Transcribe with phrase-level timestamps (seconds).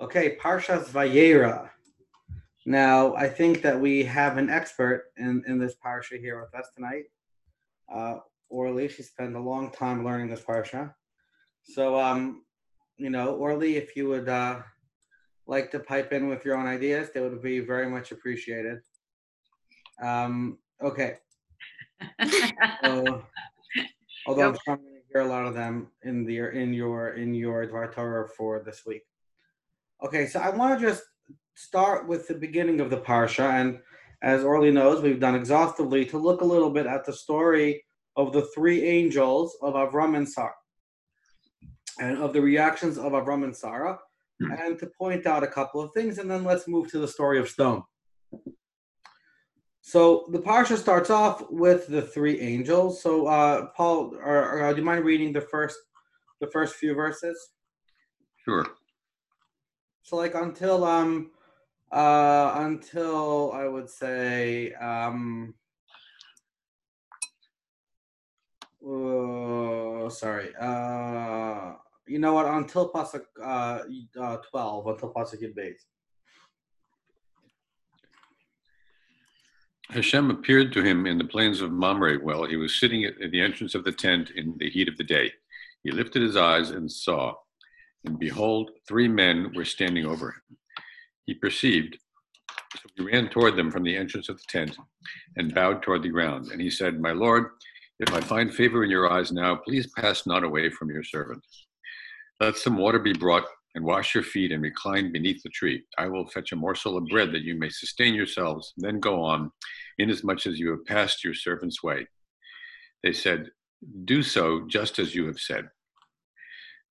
[0.00, 1.70] Okay, Parshas Vayera.
[2.66, 6.68] Now, I think that we have an expert in, in this parsha here with us
[6.74, 7.04] tonight.
[7.92, 10.94] Uh, Orly, she spent a long time learning this parsha.
[11.62, 12.42] So, um,
[12.96, 14.60] you know, Orly, if you would uh,
[15.46, 18.80] like to pipe in with your own ideas, they would be very much appreciated.
[20.02, 21.18] Um, okay.
[22.82, 23.24] So,
[24.26, 24.78] although I'm
[25.14, 27.66] sure I'm going to hear a lot of them in the in your in your
[27.66, 29.02] Dvar Torah for this week.
[30.04, 31.02] Okay, so I want to just
[31.54, 33.80] start with the beginning of the parsha, and
[34.22, 37.84] as Orly knows, we've done exhaustively to look a little bit at the story
[38.16, 40.52] of the three angels of Avram and Sarah,
[42.00, 43.98] and of the reactions of Avram and Sarah,
[44.40, 44.52] hmm.
[44.52, 47.38] and to point out a couple of things, and then let's move to the story
[47.38, 47.84] of Sedom.
[49.86, 53.02] So the parsha starts off with the three angels.
[53.02, 55.76] So uh, Paul, or, or, do you mind reading the first,
[56.40, 57.36] the first few verses?
[58.42, 58.64] Sure.
[60.00, 61.32] So like until um,
[61.92, 65.52] uh, until I would say um,
[68.82, 71.74] uh, sorry, uh,
[72.06, 72.46] you know what?
[72.46, 73.80] Until pasuk uh,
[74.18, 75.54] uh twelve, until pasuk Yud
[79.90, 83.40] Hashem appeared to him in the plains of Mamre while he was sitting at the
[83.40, 85.32] entrance of the tent in the heat of the day.
[85.82, 87.34] He lifted his eyes and saw,
[88.04, 90.56] and behold, three men were standing over him.
[91.26, 91.98] He perceived,
[92.74, 94.76] so he ran toward them from the entrance of the tent
[95.36, 96.50] and bowed toward the ground.
[96.50, 97.50] And he said, My Lord,
[98.00, 101.44] if I find favor in your eyes now, please pass not away from your servant.
[102.40, 103.44] Let some water be brought
[103.74, 105.82] and wash your feet and recline beneath the tree.
[105.98, 109.50] I will fetch a morsel of bread that you may sustain yourselves, then go on,
[109.98, 112.06] inasmuch as you have passed your servant's way.
[113.02, 113.50] They said,
[114.04, 115.68] Do so just as you have said.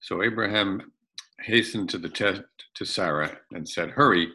[0.02, 0.92] So Abraham
[1.40, 2.44] hastened to the tent
[2.76, 4.28] to Sarah and said, Hurry,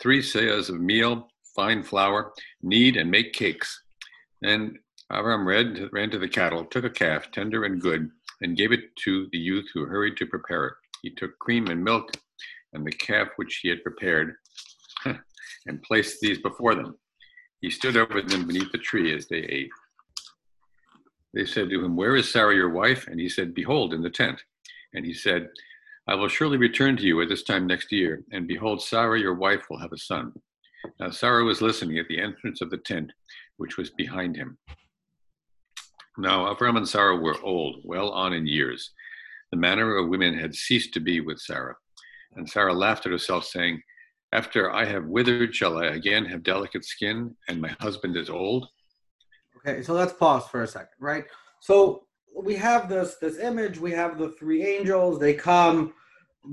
[0.00, 2.32] three seahs of meal, fine flour,
[2.62, 3.82] knead and make cakes.
[4.40, 4.78] Then
[5.12, 8.10] Abraham ran, ran to the cattle, took a calf, tender and good,
[8.40, 10.74] and gave it to the youth who hurried to prepare it.
[11.06, 12.10] He took cream and milk
[12.72, 14.34] and the calf which he had prepared
[15.04, 16.98] and placed these before them.
[17.60, 19.70] He stood over them beneath the tree as they ate.
[21.32, 23.06] They said to him, Where is Sarah your wife?
[23.06, 24.42] And he said, Behold, in the tent.
[24.94, 25.48] And he said,
[26.08, 29.34] I will surely return to you at this time next year, and behold, Sarah your
[29.34, 30.32] wife will have a son.
[30.98, 33.12] Now Sarah was listening at the entrance of the tent,
[33.58, 34.58] which was behind him.
[36.18, 38.90] Now Abram and Sarah were old, well on in years
[39.50, 41.76] the manner of women had ceased to be with Sarah.
[42.34, 43.80] And Sarah laughed at herself, saying,
[44.32, 48.68] After I have withered, shall I again have delicate skin, and my husband is old?
[49.58, 51.24] Okay, so let's pause for a second, right?
[51.60, 55.94] So we have this this image, we have the three angels, they come,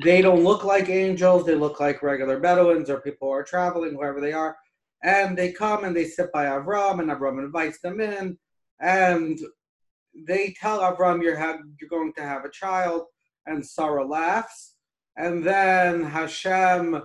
[0.04, 3.94] they don't look like angels, they look like regular Bedouins or people who are traveling,
[3.94, 4.56] whoever they are.
[5.04, 8.38] And they come and they sit by Avram, and Avram invites them in.
[8.80, 9.40] And
[10.16, 13.04] they tell Avram you're have, you're going to have a child,
[13.46, 14.76] and Sarah laughs,
[15.18, 17.04] and then Hashem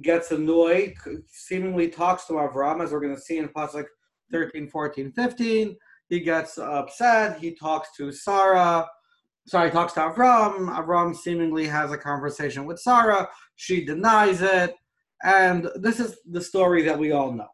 [0.00, 0.94] gets annoyed,
[1.28, 3.84] seemingly talks to Avram, as we're going to see in Pasuk
[4.32, 5.76] 13, 14, 15.
[6.08, 7.38] He gets upset.
[7.38, 8.86] He talks to Sarah.
[9.46, 10.68] Sorry, talks to Avram.
[10.68, 13.28] Avram seemingly has a conversation with Sarah.
[13.56, 14.74] She denies it.
[15.24, 17.48] And this is the story that we all know.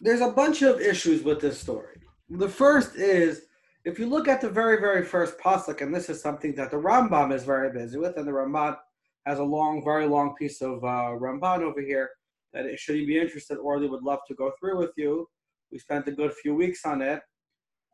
[0.00, 1.96] There's a bunch of issues with this story.
[2.34, 3.42] The first is
[3.84, 6.76] if you look at the very, very first pasuk, and this is something that the
[6.76, 8.76] Rambam is very busy with, and the Ramban
[9.24, 12.10] has a long, very long piece of uh, Ramban over here
[12.52, 15.28] that it, should you be interested, Orly would love to go through with you.
[15.70, 17.22] We spent a good few weeks on it.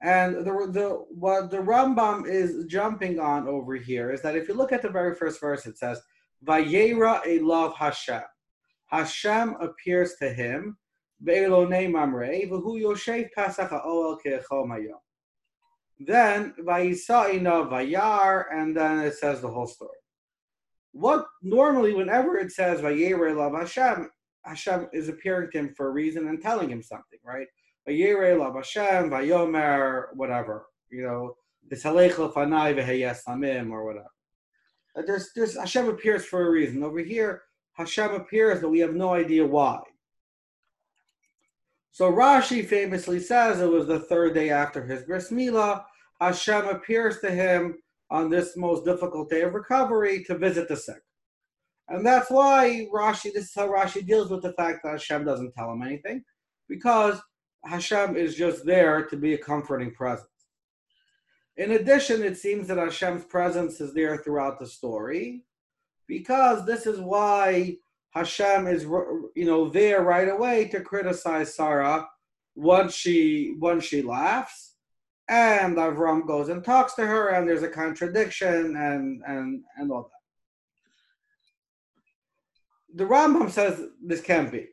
[0.03, 4.55] And the, the what the Rambam is jumping on over here is that if you
[4.55, 6.01] look at the very first verse, it says,
[6.47, 8.23] Vayera Elav Hashem.
[8.87, 10.79] Hashem appears to him
[16.01, 19.91] then Vayisa'ina Vayar, and then it says the whole story.
[20.93, 24.11] What normally, whenever it says Vayere Lav Hashem,
[24.45, 27.47] Hashem is appearing to him for a reason and telling him something, right?
[27.87, 31.35] Vayere Lav Hashem, Vayomer, whatever, you know,
[31.71, 34.11] V'salech Fanai V'heyes Samim, or whatever.
[34.97, 36.83] Uh, there's, there's Hashem appears for a reason.
[36.83, 37.43] Over here,
[37.75, 39.81] Hashem appears, but we have no idea why.
[41.93, 45.85] So Rashi famously says it was the third day after his bris milah.
[46.21, 47.77] Hashem appears to him
[48.11, 51.03] on this most difficult day of recovery to visit the sick.
[51.89, 55.53] And that's why Rashi, this is how Rashi deals with the fact that Hashem doesn't
[55.53, 56.23] tell him anything,
[56.69, 57.21] because
[57.65, 60.29] Hashem is just there to be a comforting presence.
[61.57, 65.45] In addition, it seems that Hashem's presence is there throughout the story,
[66.07, 67.77] because this is why
[68.11, 72.09] Hashem is you know there right away to criticize Sarah
[72.55, 74.75] once she once she laughs,
[75.29, 80.03] and Avram goes and talks to her, and there's a contradiction and and and all
[80.03, 80.21] that.
[82.97, 84.67] The Rambam says this can't be.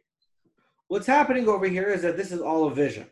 [0.87, 3.05] What's happening over here is that this is all a vision.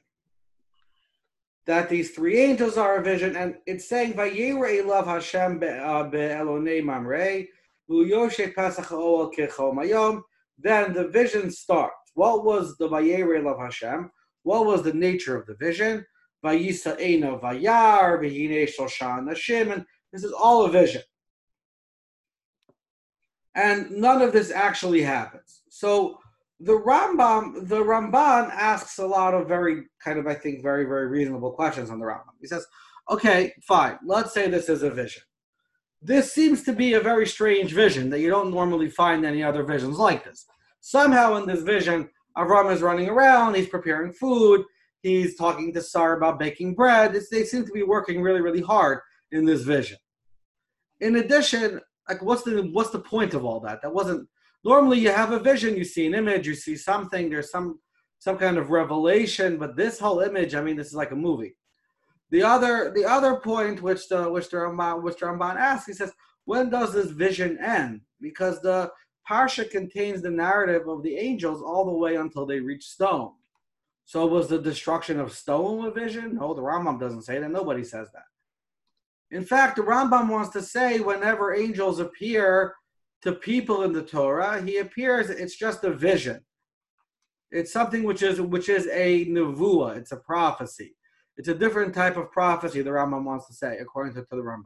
[1.67, 6.83] That these three angels are a vision, and it's saying Vayera Elav Hashem be'elonei uh,
[6.83, 7.47] mamrei
[10.57, 12.11] then the vision starts.
[12.13, 14.09] What was the Vayera of Hashem?
[14.43, 16.05] What was the nature of the vision?
[16.43, 18.21] Vayar,
[20.11, 21.01] this is all a vision.
[23.55, 25.61] And none of this actually happens.
[25.69, 26.19] So
[26.59, 31.07] the Rambam, the Ramban asks a lot of very kind of, I think, very, very
[31.07, 32.33] reasonable questions on the Rambam.
[32.39, 32.65] He says,
[33.09, 35.23] okay, fine, let's say this is a vision
[36.01, 39.63] this seems to be a very strange vision that you don't normally find any other
[39.63, 40.45] visions like this.
[40.81, 44.63] Somehow in this vision, Avram is running around, he's preparing food,
[45.01, 47.15] he's talking to Sarah about baking bread.
[47.15, 48.99] It's, they seem to be working really, really hard
[49.31, 49.97] in this vision.
[51.01, 53.81] In addition, like what's the what's the point of all that?
[53.81, 54.27] That wasn't
[54.63, 57.79] normally you have a vision, you see an image, you see something, there's some
[58.19, 61.55] some kind of revelation, but this whole image, I mean, this is like a movie.
[62.35, 65.93] The other the other point which the which the Ramban which the Ramban asks, he
[65.93, 66.11] says,
[66.43, 68.01] when does this vision end?
[68.19, 68.91] Because the
[69.25, 73.35] parsha contains the narrative of the angels all the way until they reach Sedom.
[74.03, 76.35] So was the destruction of Sedom a vision?
[76.35, 77.51] No, the Rambam doesn't say that.
[77.51, 78.27] Nobody says that.
[79.31, 82.75] In fact, the Rambam wants to say whenever angels appear
[83.21, 85.29] to people in the Torah, he appears.
[85.29, 86.41] It's just a vision.
[87.49, 89.95] It's something which is which is a nevuah.
[89.95, 90.97] It's a prophecy.
[91.37, 94.41] It's a different type of prophecy, the Rambam wants to say, according to, to the
[94.41, 94.63] Ramban.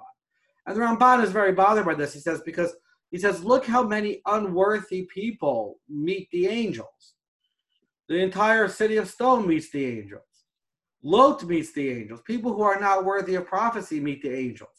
[0.68, 2.14] And the Ramban is very bothered by this.
[2.14, 2.76] He says, because
[3.10, 7.16] he says, look how many unworthy people meet the angels.
[8.08, 10.24] The entire city of Sedom meets the angels.
[11.02, 12.22] Lot meets the angels.
[12.26, 14.70] People who are not worthy of prophecy meet the angels.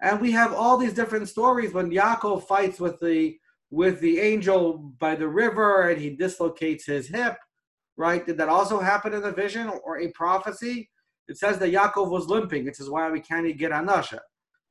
[0.00, 3.36] And we have all these different stories when Yaakov fights with the
[3.72, 7.36] with the angel by the river and he dislocates his hip,
[7.96, 8.26] right?
[8.26, 10.90] Did that also happen in the vision or a prophecy?
[11.30, 12.66] It says that Yaakov was limping.
[12.66, 14.18] It says, why we can't get Anasha?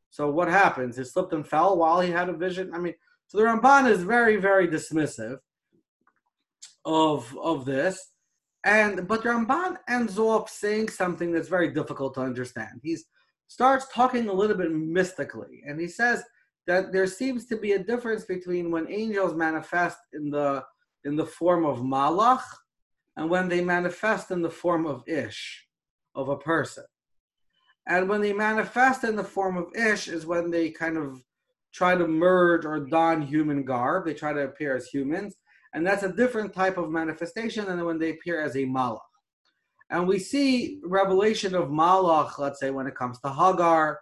[0.10, 0.98] So what happens?
[0.98, 2.72] He slipped and fell while he had a vision.
[2.74, 2.96] I mean,
[3.28, 5.38] so the Ramban is very, very dismissive
[6.84, 8.12] of of this.
[8.66, 12.82] And but Ramban ends up saying something that's very difficult to understand.
[12.84, 12.98] He
[13.48, 16.24] starts talking a little bit mystically, and he says
[16.68, 20.66] that there seems to be a difference between when angels manifest in the
[21.06, 22.44] in the form of malach
[23.16, 25.69] and when they manifest in the form of ish
[26.20, 26.84] of a person.
[27.88, 31.24] And when they manifest in the form of ish is when they kind of
[31.74, 34.06] try to merge or don human garb.
[34.06, 35.36] They try to appear as humans.
[35.74, 39.00] And that's a different type of manifestation than when they appear as a malach.
[39.92, 44.00] And we see revelation of malach, let's say, when it comes to Hagar,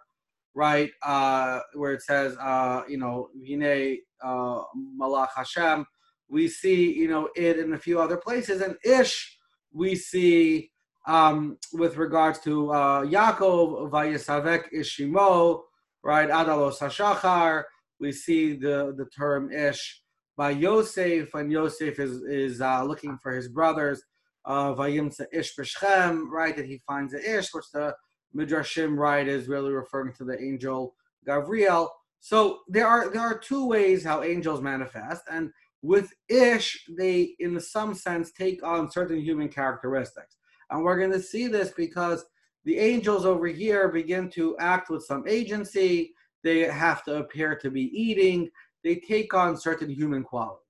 [0.54, 4.62] right, uh, where it says, uh, you know, Yine uh,
[4.98, 5.86] malach Hashem.
[6.28, 8.60] We see, you know, it in a few other places.
[8.60, 9.38] And ish,
[9.72, 10.70] we see
[11.06, 15.62] um, with regards to uh, Yaakov, Vayisavek Ishimo,
[16.02, 16.28] right?
[16.28, 17.64] Adalos Hashachar.
[18.00, 20.02] We see the, the term Ish
[20.36, 24.02] by Yosef, and Yosef is, is uh, looking for his brothers.
[24.44, 26.56] Uh, Vayimsa Ish B'Shchem, right?
[26.56, 27.94] That he finds the Ish, which the
[28.36, 30.94] Midrashim, right, is really referring to the angel
[31.26, 31.90] Gabriel.
[32.20, 35.50] So there are there are two ways how angels manifest, and
[35.82, 40.36] with Ish, they in some sense take on certain human characteristics.
[40.70, 42.24] And we're going to see this because
[42.64, 46.14] the angels over here begin to act with some agency.
[46.44, 48.50] They have to appear to be eating.
[48.84, 50.64] They take on certain human qualities.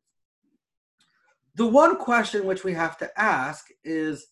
[1.54, 4.28] The one question which we have to ask is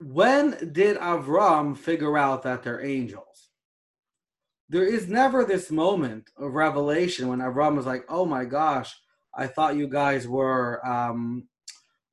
[0.00, 3.50] when did Avram figure out that they're angels?
[4.68, 8.94] There is never this moment of revelation when Avram was like, oh my gosh,
[9.34, 11.48] I thought you guys were um,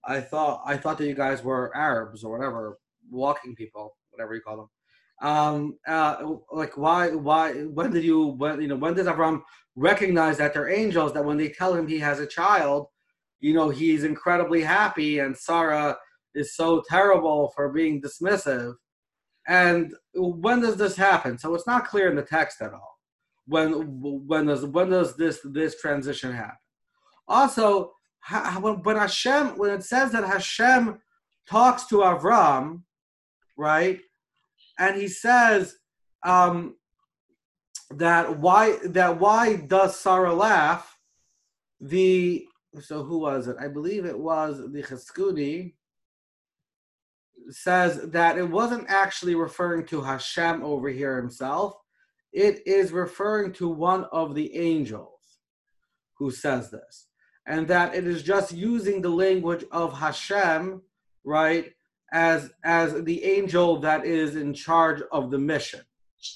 [0.08, 2.78] I thought I thought that you guys were Arabs or whatever,
[3.10, 4.70] walking people, whatever you call them.
[5.22, 9.42] Um, uh, like why why when did you when you know when does Avram
[9.76, 11.14] recognize that they're angels?
[11.14, 12.88] That when they tell him he has a child,
[13.40, 15.98] you know he's incredibly happy, and Sarah
[16.36, 18.74] is so terrible for being dismissive.
[19.48, 21.38] And when does this happen?
[21.38, 23.00] So it's not clear in the text at all.
[23.48, 23.72] When
[24.02, 26.58] when does when does this this transition happen?
[27.28, 27.92] Also,
[28.29, 31.00] when Hashem, when it says that Hashem
[31.48, 32.82] talks to Avram,
[33.58, 34.00] right,
[34.79, 35.75] and he says,
[36.24, 36.75] um,
[37.91, 40.98] that why that why does Sarah laugh?
[41.79, 42.46] The
[42.82, 43.58] so who was it?
[43.60, 45.74] I believe it was the Chizkuni
[47.50, 51.75] says that it wasn't actually referring to Hashem over here himself.
[52.34, 55.20] It is referring to one of the angels
[56.17, 57.08] who says this.
[57.48, 60.82] And that it is just using the language of Hashem,
[61.24, 61.74] right,
[62.12, 65.82] as as the angel that is in charge of the mission,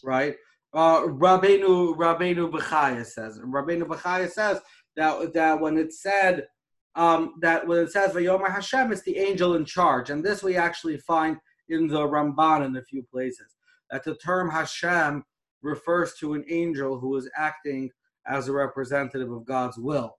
[0.04, 0.36] right?
[0.74, 3.40] Uh, Rabbeinu Rabbeinu Bechaya says.
[3.40, 4.60] Rabbeinu Bechaya says
[4.96, 6.48] that that when it said
[6.96, 10.58] um, that when it says Vayomer Hashem, it's the angel in charge, and this we
[10.58, 11.38] actually find
[11.70, 13.56] in the Ramban in a few places.
[13.92, 15.24] That the term Hashem
[15.62, 17.90] refers to an angel who is acting
[18.28, 20.18] as a representative of God's will.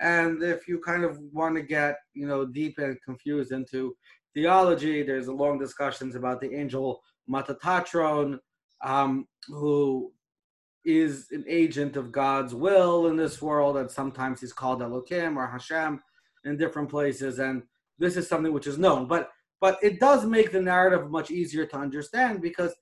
[0.00, 3.94] And if you kind of want to get you know deep and confused into
[4.34, 7.00] theology, there's a long discussions about the angel
[7.30, 8.38] Metatron,
[8.84, 10.12] um, who
[10.84, 15.46] is an agent of God's will in this world, and sometimes he's called Elohim or
[15.46, 16.00] Hashem
[16.44, 17.62] in different places, and
[17.98, 19.06] this is something which is known.
[19.06, 22.74] But but it does make the narrative much easier to understand because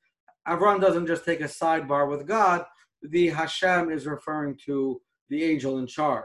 [0.46, 2.64] Avram doesn't just take a sidebar with God.
[3.02, 6.24] The Hashem is referring to the angel in charge,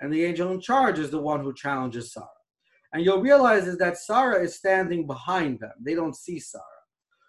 [0.00, 2.26] and the angel in charge is the one who challenges Sarah.
[2.92, 6.64] And you'll realize is that Sarah is standing behind them; they don't see Sarah.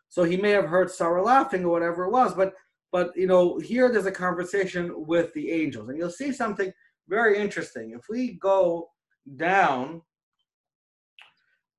[0.10, 2.54] So he may have heard Sarah laughing or whatever it was, but
[2.92, 6.72] but you know here there's a conversation with the angels, and you'll see something
[7.08, 7.92] very interesting.
[7.92, 8.90] If we go
[9.36, 10.02] down.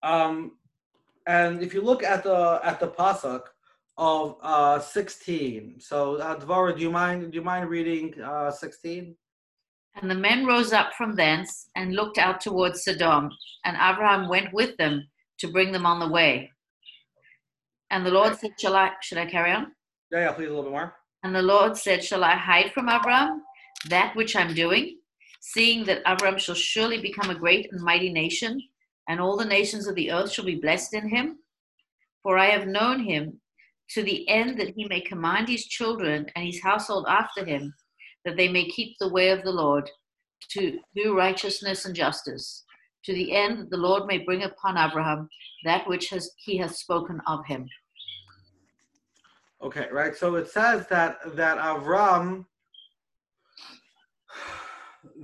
[0.03, 0.53] Um,
[1.27, 3.43] and if you look at the at the pasuk
[3.97, 9.15] of uh, 16, so uh, Dvara, do you mind do you mind reading uh, 16?
[10.01, 13.31] And the men rose up from thence and looked out towards Sodom,
[13.65, 15.07] and Abraham went with them
[15.39, 16.51] to bring them on the way.
[17.91, 19.73] And the Lord said, Shall I should I carry on?
[20.11, 20.95] Yeah, yeah, please a little bit more.
[21.23, 23.43] And the Lord said, Shall I hide from Abraham
[23.91, 24.97] that which I'm doing?
[25.43, 28.63] seeing that Abraham shall surely become a great and mighty nation,
[29.09, 31.39] and all the nations of the earth shall be blessed in him?
[32.23, 33.41] For I have known him
[33.91, 37.75] to the end that he may command his children and his household after him,
[38.25, 39.91] that they may keep the way of the Lord,
[40.51, 42.65] to do righteousness and justice,
[43.05, 45.29] to the end that the Lord may bring upon Abraham
[45.65, 47.69] that which has, he has spoken of him.
[49.63, 50.17] Okay, right.
[50.17, 52.47] So it says that that Avram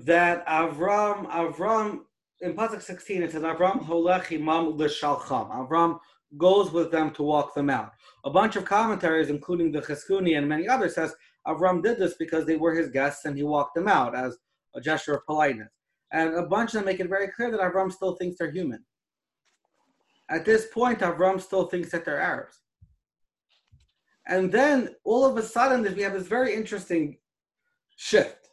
[0.05, 2.01] that Avram, Avram,
[2.41, 5.51] in Pasuk 16, it says, Avram holech imam l'shalcham.
[5.51, 5.99] Avram
[6.37, 7.93] goes with them to walk them out.
[8.25, 11.15] A bunch of commentaries, including the Chizkuni and many others, says
[11.49, 14.37] Avram did this because they were his guests and he walked them out as
[14.75, 15.73] a gesture of politeness.
[16.13, 18.85] And a bunch of them make it very clear that Avram still thinks they're human.
[20.31, 22.61] At this point, Avram still thinks that they're Arabs.
[24.27, 27.19] And then all of a sudden, we have this very interesting
[27.97, 28.49] shift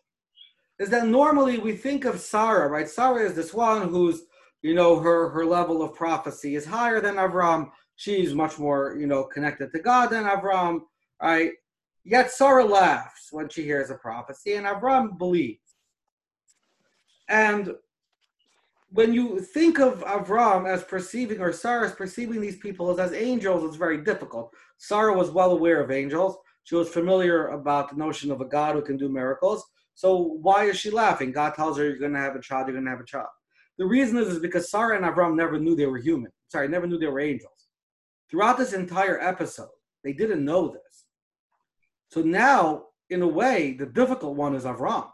[0.79, 2.89] is that normally we think of Sarah, right?
[2.89, 4.23] Sarah is this one who's,
[4.61, 7.69] you know, her her level of prophecy is higher than Avram.
[7.95, 10.81] She's much more, you know, connected to God than Avram,
[11.21, 11.51] right?
[12.05, 15.59] Yet Sarah laughs when she hears a prophecy, and Avram believes.
[17.27, 17.73] And
[18.91, 23.11] when you think of Avram as perceiving, or Sarah as perceiving these people as, as
[23.13, 24.53] angels, it's very difficult.
[24.77, 26.37] Sarah was well aware of angels.
[26.63, 29.65] She was familiar about the notion of a God who can do miracles.
[29.95, 31.31] So why is she laughing?
[31.31, 33.27] God tells her you're going to have a child, you're going to have a child.
[33.77, 36.31] The reason is, is because Sarah and Avram never knew they were human.
[36.49, 37.67] Sorry, never knew they were angels.
[38.29, 39.69] Throughout this entire episode,
[40.03, 41.04] they didn't know this.
[42.15, 45.09] So now, in a way, the difficult one is Avram.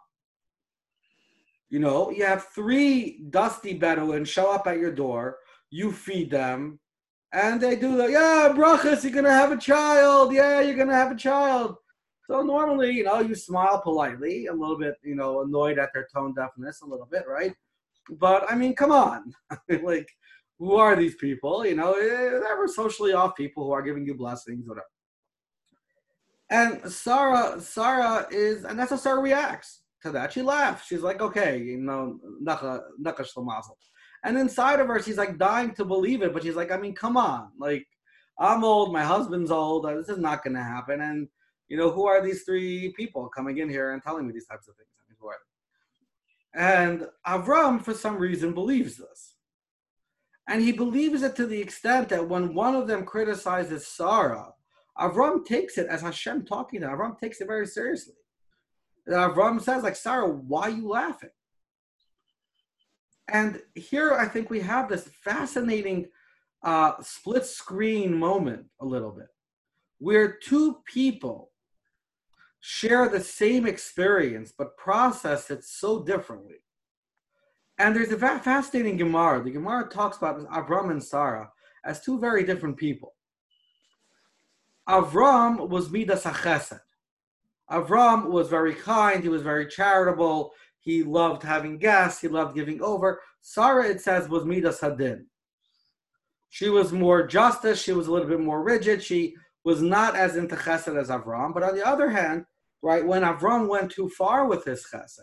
[1.71, 5.39] You know, you have three dusty Bedouins show up at your door,
[5.71, 6.79] you feed them,
[7.33, 10.31] and they do the, yeah, brachas, you're going to have a child.
[10.31, 11.77] Yeah, you're going to have a child.
[12.27, 16.07] So normally, you know, you smile politely, a little bit, you know, annoyed at their
[16.13, 17.55] tone deafness, a little bit, right?
[18.11, 19.33] But I mean, come on,
[19.81, 20.07] like,
[20.59, 21.65] who are these people?
[21.65, 24.85] You know, eh, they're socially off people who are giving you blessings, whatever.
[26.51, 30.33] And Sarah, Sarah is, and that's how Sarah reacts to that.
[30.33, 30.85] She laughs.
[30.85, 32.19] She's like, okay, you know,
[34.23, 36.93] and inside of her, she's like dying to believe it, but she's like, I mean,
[36.93, 37.87] come on, like,
[38.37, 41.27] I'm old, my husband's old, this is not going to happen, and
[41.69, 44.67] you know, who are these three people coming in here and telling me these types
[44.67, 44.89] of things?
[44.99, 46.59] I mean, who are they?
[46.59, 49.35] And Avram, for some reason, believes this.
[50.49, 54.53] And he believes it to the extent that when one of them criticizes Sarah,
[54.97, 56.97] Avram takes it as Hashem talking to him.
[56.97, 58.15] Avram takes it very seriously.
[59.05, 61.29] And Avram says, like, Sarah, why are you laughing?
[63.27, 66.07] And here I think we have this fascinating
[66.63, 69.27] uh, split screen moment a little bit
[69.99, 71.51] where two people
[72.59, 76.55] share the same experience but process it so differently.
[77.77, 79.43] And there's a fascinating Gemara.
[79.43, 81.49] The Gemara talks about Avram and Sarah
[81.85, 83.13] as two very different people.
[84.87, 86.79] Avram was Midas HaChesed.
[87.69, 92.81] Avram was very kind, he was very charitable, he loved having guests, he loved giving
[92.81, 93.21] over.
[93.41, 95.25] Sarah, it says, was Midas Hadin.
[96.49, 100.35] She was more justice, she was a little bit more rigid, she was not as
[100.35, 101.53] into chesed as Avram.
[101.53, 102.45] But on the other hand,
[102.81, 105.19] right, when Avram went too far with his chesed,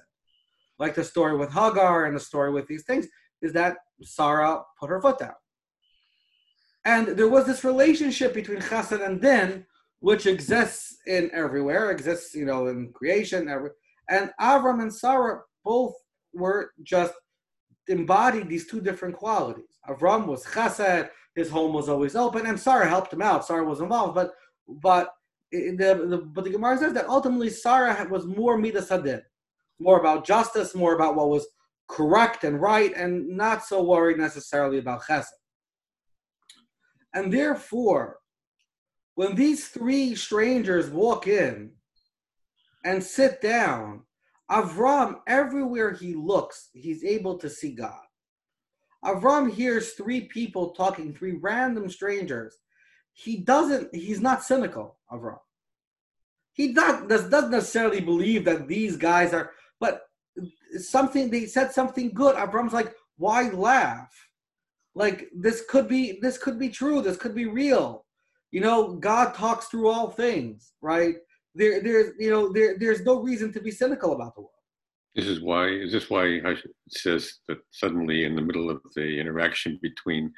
[0.79, 3.07] like the story with Hagar and the story with these things,
[3.43, 5.35] is that Sarah put her foot down.
[6.88, 9.66] And there was this relationship between chesed and din,
[10.00, 13.47] which exists in everywhere, exists, you know, in creation.
[13.47, 13.71] Every,
[14.09, 15.92] and Avram and Sarah both
[16.33, 17.12] were just
[17.88, 19.73] embodied these two different qualities.
[19.87, 23.47] Avram was chesed, his home was always open, and Sarah helped him out.
[23.47, 24.33] Sarah was involved, but
[24.66, 25.11] but
[25.52, 29.21] eh, the, the but the Gemara says that ultimately Sarah was more midas hadin,
[29.78, 31.47] more about justice, more about what was
[31.87, 35.38] correct and right, and not so worried necessarily about chesed.
[37.15, 38.19] And therefore,
[39.15, 41.73] when these three strangers walk in
[42.85, 44.03] and sit down,
[44.50, 48.00] Avram, everywhere he looks, he's able to see God.
[49.05, 52.56] Avram hears three people talking, three random strangers.
[53.13, 55.39] He doesn't, he's not cynical, Avram.
[56.52, 60.02] He not, does, doesn't necessarily believe that these guys are, but
[60.78, 62.37] something, they said something good.
[62.37, 64.27] Avram's like, why laugh?
[64.99, 67.00] Like this could be, this could be true.
[67.00, 68.04] This could be real.
[68.50, 71.17] You know, God talks through all things, right?
[71.54, 74.52] There, there's, you know, there, there's no reason to be cynical about the world.
[75.15, 75.69] This is why.
[75.69, 76.58] Is this why it
[76.89, 80.32] says that suddenly, in the middle of the interaction between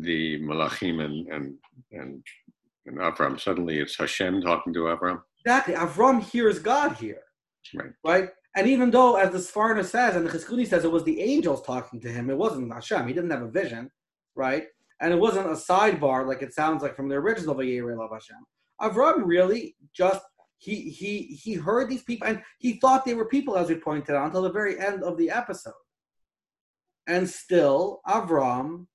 [0.00, 1.54] the Malachim and and
[1.92, 2.24] and,
[2.86, 5.20] and Avram, suddenly it's Hashem talking to Avram?
[5.44, 5.74] Exactly.
[5.74, 7.22] Avram hears God here.
[7.74, 7.92] Right.
[8.04, 8.28] Right.
[8.56, 11.62] And even though, as the Sforno says, and the Chizkuni says, it was the angels
[11.62, 13.06] talking to him, it wasn't Hashem.
[13.06, 13.90] He didn't have a vision,
[14.34, 14.64] right?
[15.00, 18.44] And it wasn't a sidebar like it sounds like from the original Vayera Elav Hashem.
[18.80, 20.22] Avram really just
[20.58, 24.14] he he he heard these people and he thought they were people as we pointed
[24.14, 25.72] out until the very end of the episode
[27.06, 28.86] and still avram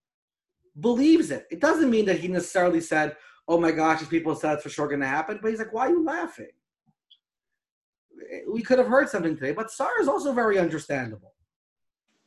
[0.79, 3.15] believes it it doesn't mean that he necessarily said
[3.47, 5.73] oh my gosh these people said it's for sure going to happen but he's like
[5.73, 6.51] why are you laughing
[8.51, 11.33] we could have heard something today but sarah is also very understandable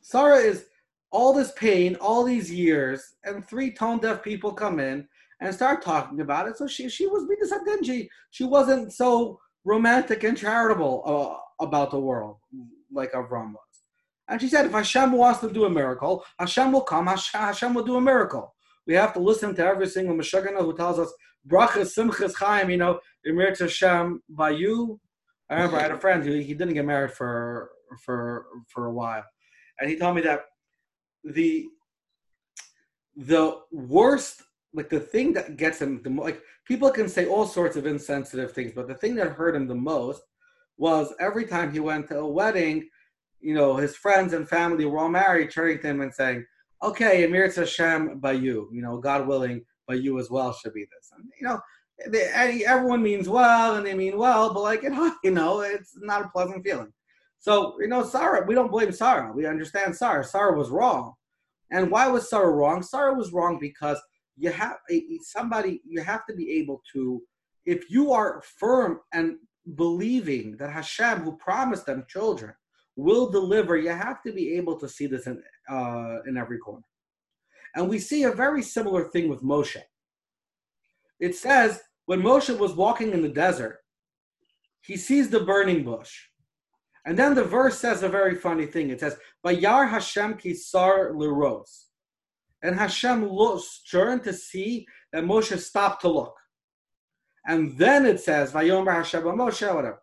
[0.01, 0.65] sarah is
[1.11, 5.07] all this pain all these years and three tone deaf people come in
[5.39, 6.57] and start talking about it.
[6.57, 11.99] So she she was being She she wasn't so romantic and charitable uh, about the
[11.99, 12.37] world
[12.91, 13.61] like Avram was.
[14.29, 17.07] And she said, if Hashem wants to do a miracle, Hashem will come.
[17.07, 18.53] Hashem will do a miracle.
[18.85, 21.13] We have to listen to every single Meshagana who tells us
[21.47, 22.69] brachas, simchas, chaim.
[22.69, 24.99] You know, Emir Hashem by you.
[25.49, 27.71] I remember I had a friend who he didn't get married for
[28.03, 29.23] for for a while,
[29.79, 30.41] and he told me that
[31.23, 31.67] the
[33.15, 37.75] the worst like the thing that gets him the like people can say all sorts
[37.75, 40.21] of insensitive things, but the thing that hurt him the most
[40.77, 42.87] was every time he went to a wedding,
[43.39, 46.45] you know, his friends and family were all married, turning to him and saying,
[46.83, 50.85] "Okay, Emir Hashem by you, you know, God willing, by you as well should be
[50.85, 51.59] this." And you know,
[52.05, 54.83] they, everyone means well and they mean well, but like
[55.23, 56.93] you know, it's not a pleasant feeling.
[57.39, 59.31] So you know, Sarah, we don't blame Sarah.
[59.33, 60.23] We understand Sarah.
[60.23, 61.13] Sarah was wrong,
[61.71, 62.81] and why was Sarah wrong?
[62.81, 63.99] Sarah was wrong because
[64.37, 64.77] you have
[65.21, 67.21] somebody you have to be able to
[67.65, 69.37] if you are firm and
[69.75, 72.53] believing that Hashem, who promised them children,
[72.95, 76.85] will deliver, you have to be able to see this in uh, in every corner.
[77.75, 79.81] And we see a very similar thing with Moshe.
[81.19, 83.79] It says when Moshe was walking in the desert,
[84.81, 86.23] he sees the burning bush.
[87.05, 88.89] And then the verse says a very funny thing.
[88.89, 91.83] It says, Vayar Hashem kisar liros.
[92.63, 96.35] And Hashem looks, turned to see that Moshe stopped to look.
[97.45, 100.01] And then it says, Vayomer Hashem Moshe, whatever.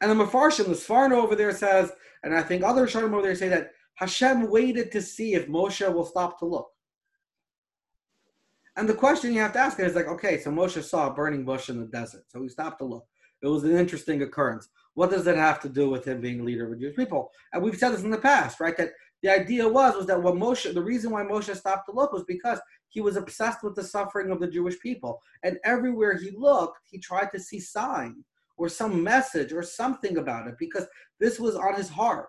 [0.00, 1.92] And the Mefarshim, the Sforno over there says,
[2.22, 5.92] and I think other Sharm over there say that Hashem waited to see if Moshe
[5.92, 6.68] will stop to look.
[8.78, 11.44] And the question you have to ask is like, okay, so Moshe saw a burning
[11.44, 13.04] bush in the desert, so he stopped to look.
[13.42, 14.68] It was an interesting occurrence.
[14.94, 17.32] What does that have to do with him being leader of the Jewish people?
[17.52, 18.76] And we've said this in the past, right?
[18.76, 18.90] That
[19.24, 22.22] the idea was was that what Moshe, the reason why Moshe stopped to look was
[22.22, 26.78] because he was obsessed with the suffering of the Jewish people, and everywhere he looked,
[26.84, 28.24] he tried to see sign
[28.56, 30.86] or some message or something about it because
[31.18, 32.28] this was on his heart.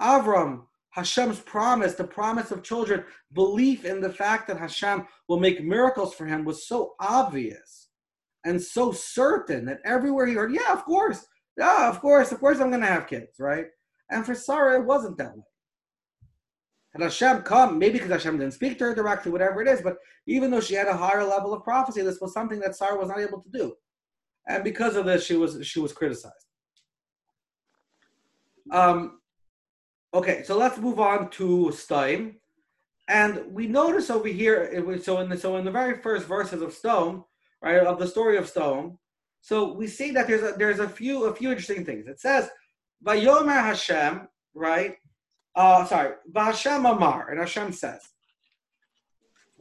[0.00, 5.64] Avram, Hashem's promise, the promise of children, belief in the fact that Hashem will make
[5.64, 7.88] miracles for him was so obvious
[8.44, 11.26] and so certain that everywhere he heard, yeah, of course,
[11.56, 13.66] yeah, of course, of course, I'm going to have kids, right?
[14.10, 15.44] And for Sarah, it wasn't that way.
[16.92, 19.96] Had Hashem come, maybe because Hashem didn't speak to her directly, whatever it is, but
[20.26, 23.08] even though she had a higher level of prophecy, this was something that Sarah was
[23.08, 23.74] not able to do,
[24.46, 26.34] and because of this, she was she was criticized.
[28.70, 29.21] Um,
[30.14, 32.34] okay, so let's move on to Sedom,
[33.08, 34.82] and we notice over here.
[34.84, 37.24] Was, so in the so in the very first verses of Sedom,
[37.62, 38.98] right, of the story of Sedom,
[39.40, 42.06] so we see that there's a, there's a few a few interesting things.
[42.06, 42.48] It says,
[43.04, 44.96] "Vayomer Hashem," right?
[45.54, 48.00] Uh, sorry, Hashem Amar, and Hashem says.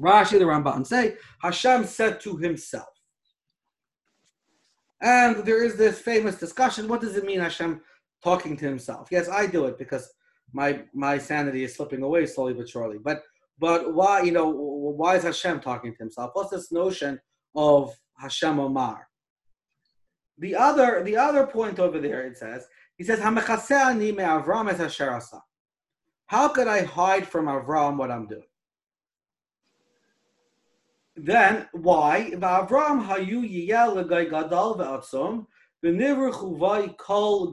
[0.01, 2.87] Rashi the Ramban say Hashem said to himself.
[5.01, 6.87] And there is this famous discussion.
[6.87, 7.81] What does it mean, Hashem
[8.23, 9.09] talking to himself?
[9.11, 10.11] Yes, I do it because
[10.53, 12.97] my my sanity is slipping away slowly but surely.
[12.97, 13.23] But
[13.59, 16.31] but why you know why is Hashem talking to himself?
[16.33, 17.19] What's this notion
[17.55, 19.07] of Hashem Omar?
[20.37, 22.65] The other the other point over there it says
[22.97, 25.33] he says Hamechaseh me Avram es
[26.31, 28.47] how could I hide from Avram what I'm doing?
[31.17, 32.31] Then why?
[32.35, 35.45] Avram hayu yiyel gadal ve'atzom
[35.83, 37.51] chuvay kol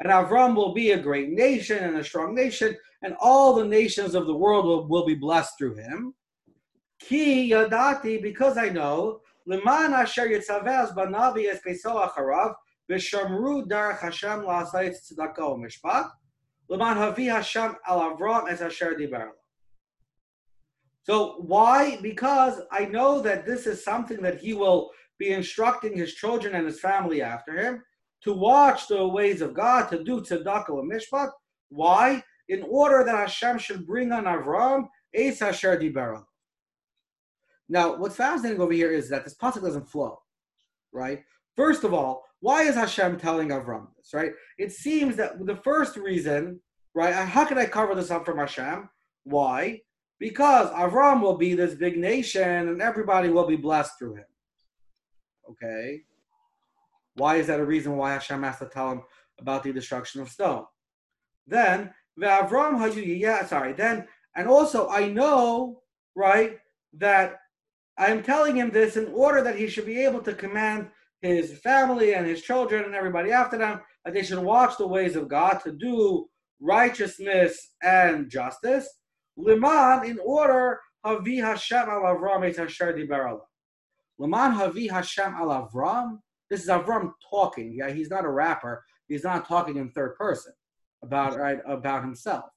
[0.00, 4.14] And Avram will be a great nation and a strong nation, and all the nations
[4.14, 6.14] of the world will, will be blessed through him.
[7.00, 12.54] Ki yadati, because I know, leman asher yitzavez banavi es peso acharav,
[12.90, 16.10] v'shamru darach Hashem la'asayit tzedakah mishpat,
[16.70, 18.96] Havi Hashem al Avram as Asher.
[21.04, 21.98] So why?
[22.02, 26.66] Because I know that this is something that he will be instructing his children and
[26.66, 27.82] his family after him
[28.24, 31.30] to watch the ways of God, to do tzedakah and mishpat.
[31.68, 32.22] Why?
[32.48, 36.22] In order that Hashem should bring on Avram Eis Asher Dibar.
[37.68, 40.18] Now, what's fascinating over here is that this pasuk doesn't flow,
[40.92, 41.22] right?
[41.56, 44.32] First of all, why is Hashem telling Avram this, right?
[44.58, 46.60] It seems that the first reason,
[46.94, 48.88] right, uh, how can I cover this up from Hashem?
[49.24, 49.80] Why?
[50.18, 54.24] Because Avram will be this big nation and everybody will be blessed through him.
[55.50, 56.02] Okay?
[57.18, 59.02] Why is that a reason why Hashem has to tell him
[59.38, 60.66] about the destruction of Sedom?
[61.46, 65.82] Then, Avram yeah, sorry, then, and also I know,
[66.14, 66.58] right,
[66.94, 67.36] that
[67.96, 70.88] I'm telling him this in order that he should be able to command
[71.20, 75.16] his family and his children and everybody after them that they should watch the ways
[75.16, 76.28] of God to do
[76.60, 78.88] righteousness and justice.
[79.36, 83.38] Liman, in order, Havi Hashem al Avram et dibar
[84.18, 86.18] Liman Havi Hashem al Avram.
[86.50, 87.74] This is Avram talking.
[87.74, 88.84] Yeah, he's not a rapper.
[89.08, 90.52] He's not talking in third person
[91.02, 92.50] about right about himself,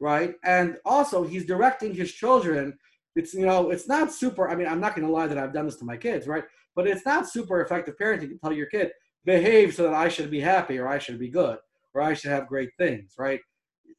[0.00, 0.34] right?
[0.44, 2.78] And also, he's directing his children.
[3.16, 4.48] It's you know, it's not super.
[4.48, 6.44] I mean, I'm not going to lie that I've done this to my kids, right?
[6.74, 8.92] But it's not super effective parenting to tell your kid,
[9.24, 11.58] behave so that I should be happy or I should be good
[11.94, 13.40] or I should have great things, right?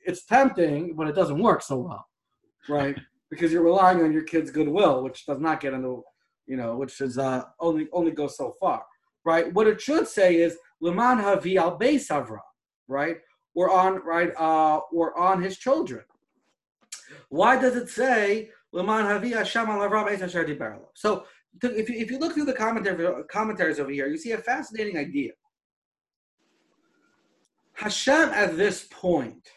[0.06, 2.06] It's tempting, but it doesn't work so well,
[2.68, 2.98] right?
[3.30, 6.04] because you're relying on your kid's goodwill, which does not get into,
[6.46, 8.84] you know, which is uh, only only goes so far,
[9.26, 9.54] right?
[9.54, 12.40] What it should say is leman havi al Savra,
[12.88, 13.18] right?
[13.56, 16.04] Or on right, uh, or on his children.
[17.30, 21.26] Why does it say leman havi Hashem al Avram So
[21.62, 24.98] if you, if you look through the commentary, commentaries over here, you see a fascinating
[24.98, 25.32] idea.
[27.74, 29.48] Hashem at this point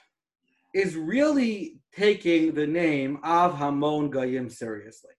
[0.74, 5.12] is really taking the name of Hamon Goyim seriously.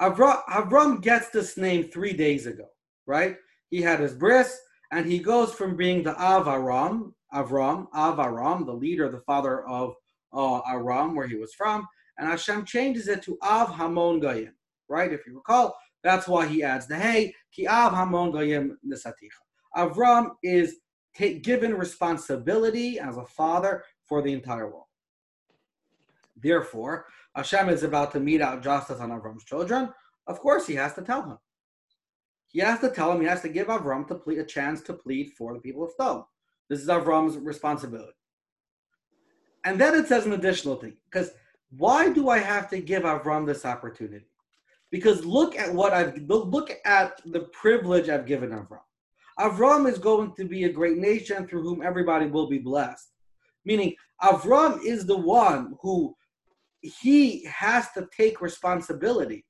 [0.00, 2.66] Avram, Avram gets this name three days ago,
[3.06, 3.36] right?
[3.70, 4.58] He had his bris,
[4.92, 9.94] and he goes from being the Avaram, Avram, Avaram, the leader, the father of
[10.32, 11.86] uh, Aram, where he was from,
[12.18, 14.54] and Hashem changes it to Av Hamon Goyim
[14.88, 15.12] right?
[15.12, 19.40] If you recall, that's why he adds the hey, ki av hamon goyim nisaticha.
[19.76, 20.76] Avram is
[21.16, 24.84] t- given responsibility as a father for the entire world.
[26.36, 29.92] Therefore, Hashem is about to mete out justice on Avram's children.
[30.26, 31.38] Of course, he has to tell him.
[32.54, 34.94] He has to tell him, he has to give Avram to plead, a chance to
[34.94, 36.24] plead for the people of Sedom.
[36.70, 38.12] This is Avram's responsibility.
[39.64, 41.32] And then it says an additional thing, because
[41.76, 44.26] why do I have to give Avram this opportunity?
[44.92, 48.78] Because look at what I've look at the privilege I've given Avram.
[49.40, 53.10] Avram is going to be a great nation through whom everybody will be blessed.
[53.64, 56.14] Meaning, Avram is the one who
[56.82, 59.44] he has to take responsibility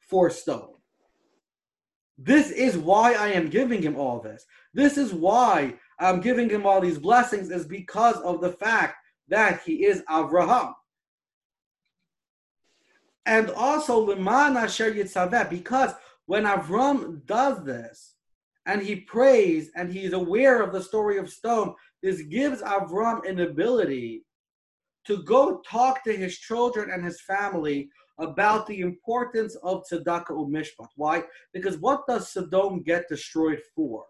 [0.00, 0.77] for Sedom.
[2.18, 4.44] This is why I am giving him all this.
[4.74, 8.96] This is why I'm giving him all these blessings, is because of the fact
[9.28, 10.74] that he is Avraham
[13.28, 14.06] and also
[15.50, 18.14] because when Avram does this,
[18.64, 23.40] and he prays and he's aware of the story of Sedom, this gives Avram an
[23.40, 24.24] ability
[25.06, 30.88] to go talk to his children and his family about the importance of tzedakah umishpat.
[30.96, 31.24] Why?
[31.52, 34.04] Because what does Sodom get destroyed for?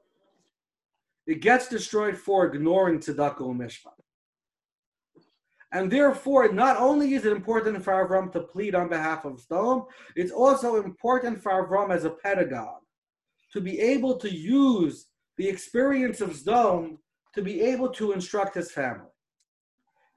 [1.27, 3.93] It gets destroyed for ignoring tzedakah umishpat.
[5.73, 9.85] And therefore, not only is it important for Avram to plead on behalf of Sodom,
[10.17, 12.81] it's also important for Avram as a pedagogue
[13.53, 16.99] to be able to use the experience of Sodom
[17.35, 19.11] to be able to instruct his family.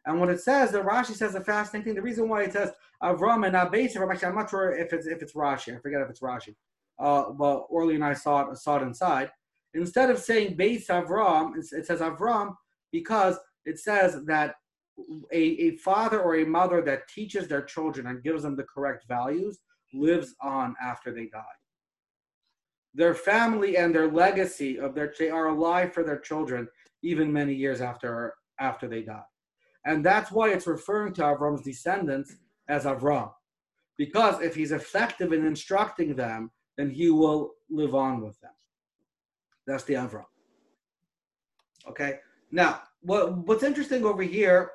[0.06, 1.96] And what it says, the Rashi says a fascinating thing.
[1.96, 2.72] The reason why it says
[3.04, 5.76] Avram and Avram, actually, I'm not sure if it's if it's Rashi.
[5.76, 6.56] I forget if it's Rashi.
[7.00, 9.32] Uh, but Orly and I saw it saw it inside.
[9.74, 12.56] Instead of saying Beis Avram, it says Avram
[12.92, 14.56] because it says that
[15.32, 19.06] a, a father or a mother that teaches their children and gives them the correct
[19.08, 19.60] values
[19.94, 21.42] lives on after they die
[22.94, 26.68] their family and their legacy of their they are alive for their children
[27.04, 29.24] even many years after after they die.
[29.86, 32.36] And that's why it's referring to Avram's descendants
[32.68, 33.32] as Avram.
[33.98, 38.52] Because if he's effective in instructing them, then he will live on with them.
[39.68, 40.26] That's the Avram.
[41.88, 42.20] Okay.
[42.52, 44.72] Now, what, what's interesting over here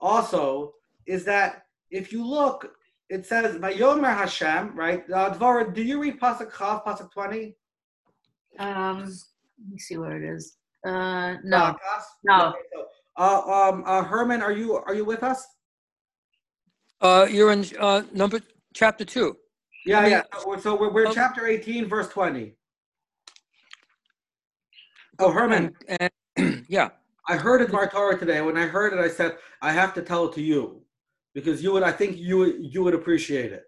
[0.00, 0.74] also
[1.06, 2.76] is that if you look
[3.08, 5.04] it says Vayomer Hashem, right?
[5.10, 7.56] Uh, Dvara, do you read Pasuk Chav, Pasuk 20?
[8.58, 9.08] Um, let
[9.70, 10.56] me see where it is.
[10.84, 11.76] Uh, no,
[12.24, 12.54] no.
[13.16, 15.46] Uh, um, uh, Herman, are you are you with us?
[17.00, 18.40] Uh, you're in uh, number
[18.74, 19.36] chapter two.
[19.86, 20.22] Yeah, yeah.
[20.40, 22.54] So, so we're, we're chapter 18, verse 20.
[25.20, 25.74] Oh, Herman.
[25.88, 26.88] And, and, yeah.
[27.28, 28.40] I heard it Torah today.
[28.40, 30.82] When I heard it, I said, I have to tell it to you
[31.34, 33.62] because you would, I think you would, you would appreciate it.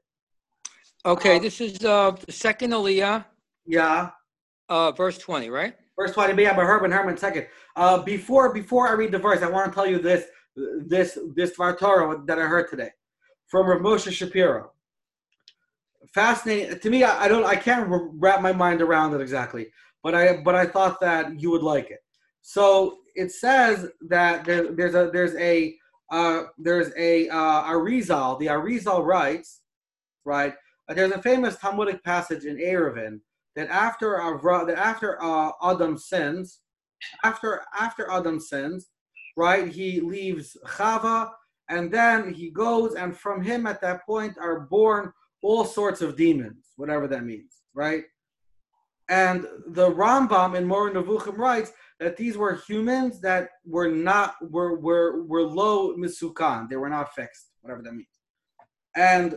[1.07, 3.25] Okay, um, this is uh, the second Aliyah.
[3.65, 4.11] Yeah.
[4.69, 5.77] Uh, verse 20, right?
[5.99, 7.49] Verse 20, but yeah, but Herman, Herman, second.
[7.75, 10.27] Uh, before before I read the verse, I want to tell you this
[10.87, 12.91] this this Torah that I heard today
[13.49, 14.71] from Rav Moshe Shapiro.
[16.15, 17.03] Fascinating to me.
[17.03, 19.69] I, I don't, I can't wrap my mind around it exactly,
[20.05, 21.99] but I but I thought that you would like it.
[22.43, 25.75] So it says that there, there's a there's a
[26.13, 28.39] uh, there's a uh, Arizal.
[28.39, 29.63] The Arizal writes,
[30.25, 30.55] right?
[30.89, 33.21] There's a famous Talmudic passage in Eruvin
[33.59, 36.61] that after Avra, that after uh, Adam sins,
[37.25, 38.87] after after Adam sins,
[39.37, 39.67] right?
[39.67, 41.33] He leaves Chava,
[41.69, 46.17] and then he goes, and from him at that point are born all sorts of
[46.17, 48.05] demons, whatever that means, right?
[49.09, 54.79] And the Rambam in Moreh Nevuchim writes that these were humans that were not were
[54.79, 56.69] were were low misukan.
[56.69, 58.07] They were not fixed, whatever that means.
[58.95, 59.37] And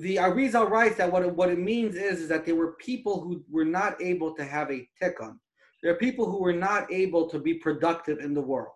[0.00, 3.20] the Arizal writes that what it, what it means is, is that there were people
[3.20, 5.38] who were not able to have a tikkun.
[5.82, 8.72] There are people who were not able to be productive in the world.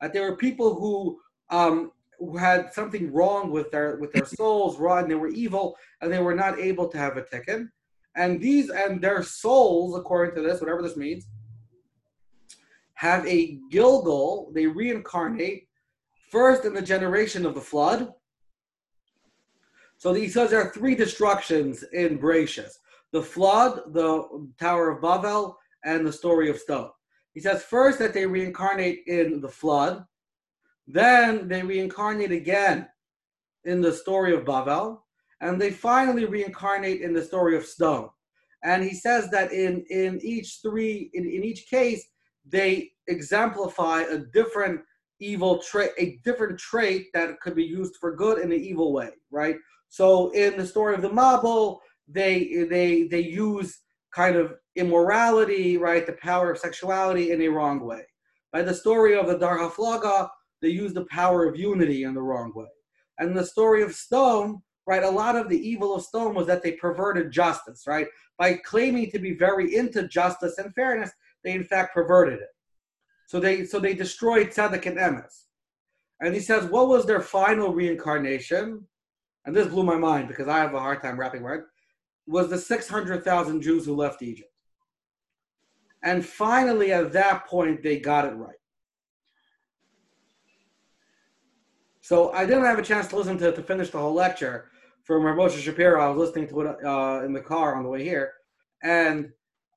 [0.00, 1.20] That there were people who
[1.50, 5.76] um, who had something wrong with their with their souls, wrong, and they were evil,
[6.00, 7.68] and they were not able to have a tikkun.
[8.16, 11.26] And these and their souls, according to this, whatever this means,
[12.94, 15.68] have a gilgul, they reincarnate
[16.30, 18.12] first in the generation of the flood.
[20.00, 22.72] So he says there are three destructions in Bereshis
[23.12, 26.88] the flood, the Tower of Babel, and the story of Sedom.
[27.34, 30.04] He says first that they reincarnate in the flood,
[30.86, 32.88] then they reincarnate again
[33.64, 35.04] in the story of Babel,
[35.42, 38.08] and they finally reincarnate in the story of Sedom.
[38.62, 42.02] And he says that in, in each three, in, in each case,
[42.46, 44.80] they exemplify a different
[45.18, 49.10] evil trait, a different trait that could be used for good in an evil way,
[49.30, 49.56] right?
[49.90, 53.78] So in the story of the Mabul, they they they use
[54.12, 58.02] kind of immorality, right, the power of sexuality in a wrong way.
[58.52, 60.28] By the story of the Dor Haflaga,
[60.62, 62.66] they use the power of unity in the wrong way.
[63.18, 66.62] And the story of Sedom, right, a lot of the evil of Sedom was that
[66.62, 68.06] they perverted justice, right?
[68.38, 71.10] By claiming to be very into justice and fairness,
[71.44, 72.48] they in fact perverted it.
[73.26, 75.44] So they so they destroyed Tzedek and Emes.
[76.20, 78.86] And he says, what was their final reincarnation?
[79.44, 81.64] And this blew my mind because I have a hard time wrapping around.
[82.26, 84.50] Was the 600,000 Jews who left Egypt.
[86.02, 88.56] And finally, at that point, they got it right.
[92.00, 94.70] So I didn't have a chance to listen to to finish the whole lecture
[95.04, 96.00] from Moshe Shapiro.
[96.00, 98.32] I was listening to it uh, in the car on the way here,
[98.82, 99.30] and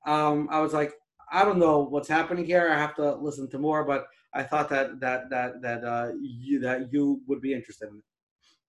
[0.06, 0.92] um, I was like,
[1.30, 2.70] I don't know what's happening here.
[2.70, 6.60] I have to listen to more, but I thought that that that that uh, you
[6.60, 8.02] that you would be interested in.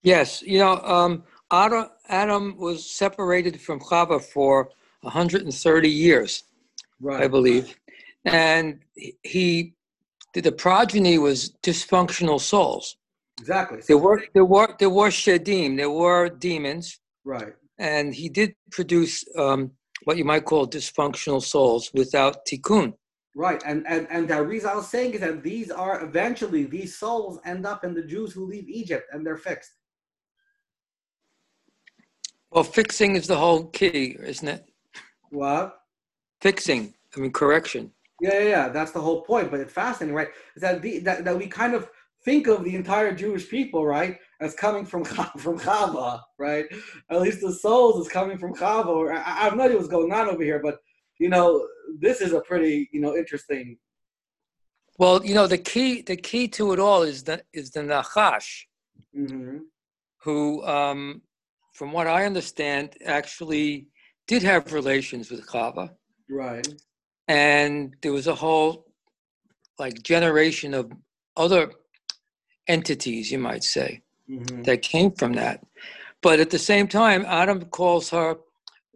[0.04, 4.70] Yes, you know, um, Adam, Adam was separated from Chava for
[5.02, 6.44] 130 years,
[7.00, 7.24] Right.
[7.24, 7.76] I believe.
[8.26, 8.80] And
[9.24, 9.74] he,
[10.34, 12.98] the progeny was dysfunctional souls.
[13.40, 13.82] Exactly.
[13.88, 17.54] There were, there were, there were shedim, there were demons, Right.
[17.78, 19.72] and he did produce um,
[20.06, 22.94] what you might call dysfunctional souls without tikkun.
[23.36, 23.62] Right.
[23.66, 27.40] And and and the reason I was saying is that these are eventually these souls
[27.46, 29.72] end up in the Jews who leave Egypt and they're fixed.
[32.50, 34.66] Well, fixing is the whole key, isn't it?
[35.32, 35.78] What?
[36.40, 37.92] Fixing, I mean, correction.
[38.22, 38.70] Yeah, yeah, yeah.
[38.70, 39.52] That's the whole point.
[39.52, 40.30] But it's fascinating, right?
[40.56, 41.90] Is that the that, that we kind of
[42.24, 45.04] think of the entire Jewish people, right, as coming from
[45.38, 46.66] from Chava, right?
[47.10, 49.12] At least the souls is coming from Chava.
[49.12, 50.78] I, I have no idea what's going on over here, but
[51.20, 51.66] you know,
[52.00, 53.78] this is a pretty you know interesting.
[54.98, 58.64] Well, you know, the key, the key to it all is the is the Nachash,
[59.14, 59.58] hmm
[60.24, 61.22] who, um,
[61.74, 63.88] from what I understand, actually
[64.28, 65.92] did have relations with Chava,
[66.28, 66.68] Right.
[67.28, 68.88] and there was a whole
[69.78, 70.92] like generation of
[71.38, 71.72] other
[72.68, 75.64] entities, you might say, hmm that came from that.
[76.22, 78.38] But at the same time, Adam calls her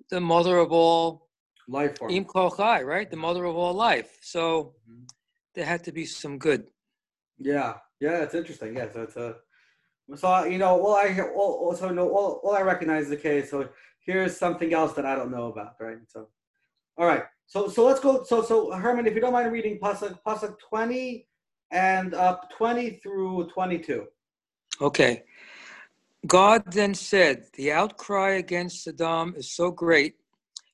[0.10, 1.29] the mother of all
[1.70, 2.12] Life form.
[2.12, 3.10] Im Kol Chai, right?
[3.10, 4.18] The mother of all life.
[4.22, 5.08] So Mhm.
[5.54, 6.72] there had to be some good.
[7.38, 8.76] Yeah, yeah, it's interesting.
[8.76, 9.36] Yeah, so it's a
[10.16, 13.18] so you know, all I all, all- so no, all, all I recognize is the
[13.18, 13.52] case.
[13.52, 13.70] So
[14.04, 15.98] here's something else that I don't know about, right?
[16.08, 16.30] So,
[16.98, 18.24] all right, so so let's go.
[18.24, 21.28] So so Herman, if you don't mind reading pasuk pasuk twenty
[21.72, 24.08] and up twenty through twenty two.
[24.82, 25.24] Okay.
[26.28, 30.19] God then said, The outcry against Sodom is so great,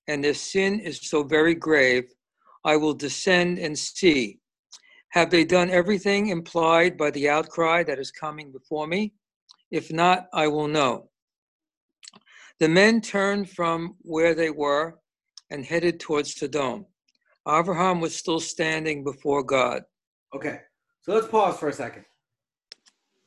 [0.08, 2.13] and their sin is so very grave,
[2.63, 4.39] I will descend and see.
[5.10, 9.13] Have they done everything implied by the outcry that is coming before me?
[9.72, 11.10] If not, I will know.
[12.60, 15.00] The men turned from where they were
[15.50, 16.86] and headed towards Sodom.
[17.48, 19.84] Abraham was still standing before God.
[20.34, 20.60] Okay,
[21.02, 22.06] so let's pause for a second.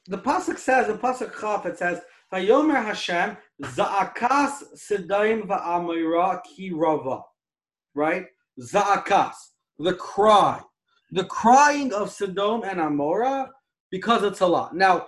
[0.07, 2.01] The pasuk says in pasuk chaf it says,
[2.33, 7.23] "Vayomer Hashem zaakas Sedom va'amira ki rava,"
[7.95, 8.27] right?
[8.61, 9.35] Zaakas,
[9.79, 10.61] the cry,
[11.11, 13.49] the crying of Sodom and Amora
[13.91, 14.75] because it's a lot.
[14.75, 15.07] Now,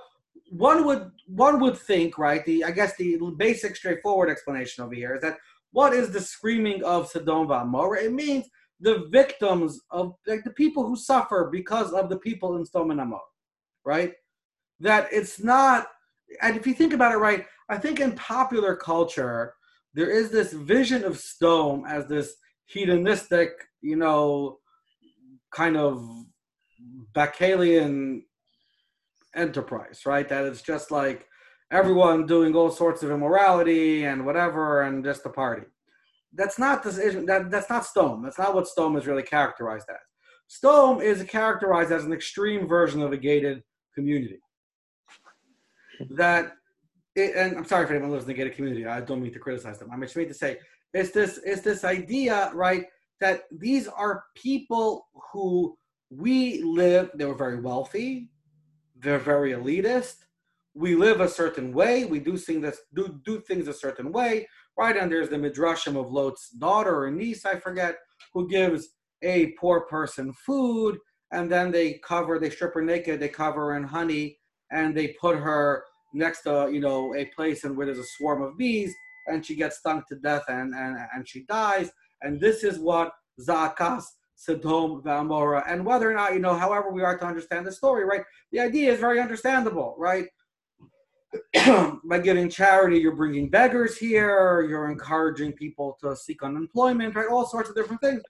[0.50, 2.44] one would one would think, right?
[2.44, 5.38] The I guess the basic, straightforward explanation over here is that
[5.72, 8.02] what is the screaming of Sodom va'amorah?
[8.02, 8.46] It means
[8.80, 13.00] the victims of like the people who suffer because of the people in Sodom and
[13.00, 13.20] Amor,
[13.84, 14.12] right?
[14.80, 15.88] That it's not,
[16.40, 19.54] and if you think about it, right, I think in popular culture
[19.94, 22.34] there is this vision of Sedom as this
[22.66, 24.58] hedonistic, you know,
[25.52, 26.06] kind of
[27.14, 28.22] Bacchalian
[29.34, 30.28] enterprise, right?
[30.28, 31.26] That it's just like
[31.72, 35.66] everyone doing all sorts of immorality and whatever, and just a party
[36.32, 38.22] that's not this that that's not Sedom.
[38.22, 39.96] That's not what Sedom is really characterized as.
[40.48, 43.62] Sedom is characterized as an extreme version of a gated
[43.94, 44.38] community.
[46.10, 46.52] That
[47.24, 48.86] it, and I'm sorry if anyone lives in a gated community.
[48.86, 49.90] I don't mean to criticize them.
[49.92, 50.58] I'm just mean to say
[50.94, 52.84] it's this it's this idea, right,
[53.20, 55.76] that these are people who
[56.10, 57.10] we live.
[57.14, 58.30] They were very wealthy.
[58.96, 60.16] They're very elitist.
[60.74, 62.04] We live a certain way.
[62.04, 64.46] We do things this do do things a certain way
[64.80, 64.96] right?
[64.96, 67.96] And there's the midrashim of Lot's daughter or niece, I forget,
[68.32, 68.88] who gives
[69.22, 70.96] a poor person food,
[71.32, 74.38] and then they cover, they strip her naked, they cover her in honey,
[74.72, 78.42] and they put her next to, you know, a place and where there's a swarm
[78.42, 78.94] of bees,
[79.26, 81.90] and she gets stung to death and and, and she dies.
[82.22, 84.04] And this is what Zakas
[84.34, 85.62] Sodom Vamora.
[85.68, 88.22] And whether or not, you know, however we are to understand the story, right?
[88.52, 90.26] The idea is very understandable, right?
[92.04, 97.28] by giving charity, you're bringing beggars here, you're encouraging people to seek unemployment, right?
[97.28, 98.22] All sorts of different things.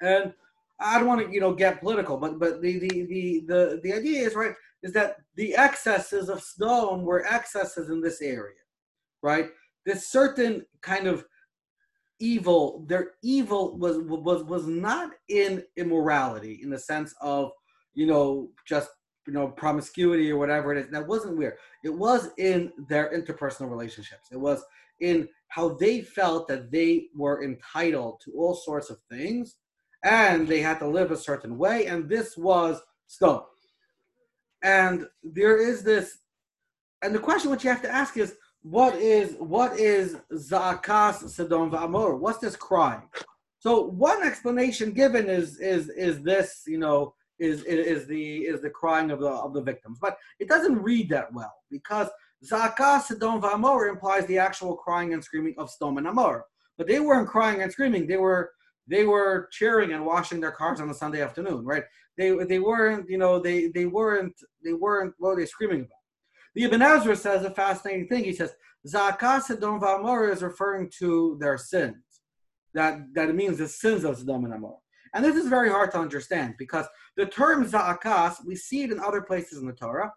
[0.00, 0.32] And
[0.80, 3.92] I don't want to, you know, get political, but but the the the the, the
[3.92, 8.60] idea is right is that the excesses of Sodom were excesses in this area,
[9.22, 9.48] right?
[9.84, 11.24] This certain kind of
[12.18, 17.50] evil, their evil was was was not in immorality in the sense of,
[17.94, 18.90] you know, just
[19.26, 20.90] you know promiscuity or whatever it is.
[20.90, 21.54] That wasn't weird.
[21.84, 24.28] It was in their interpersonal relationships.
[24.32, 24.64] It was
[25.00, 29.56] in how they felt that they were entitled to all sorts of things
[30.04, 33.44] and they had to live a certain way and this was Sedom
[34.62, 36.18] and there is this
[37.02, 41.70] and the question which you have to ask is what is what is zakas sodom
[41.70, 43.08] va'amor what's this crying
[43.58, 48.70] so one explanation given is is is this you know is is the is the
[48.70, 49.98] crying of the of the victims.
[50.00, 52.08] But it doesn't read that well because
[52.44, 56.44] Zaka Sedom Va'amor implies the actual crying and screaming of Sodom and Amor.
[56.78, 58.06] but they weren't crying and screaming.
[58.06, 58.52] They were
[58.86, 61.84] they were cheering and washing their cars on a Sunday afternoon, right?
[62.20, 66.04] They they weren't, you know, they they weren't they weren't what are they screaming about?
[66.54, 68.24] The Ibn Ezra says a fascinating thing.
[68.24, 68.52] He says
[68.86, 72.04] Zakat Sodom V'Amor is referring to their sins.
[72.74, 74.76] That that means the sins of Sodom and Amor.
[75.14, 79.00] And this is very hard to understand because the term Za'akas, we see it in
[79.00, 80.12] other places in the Torah,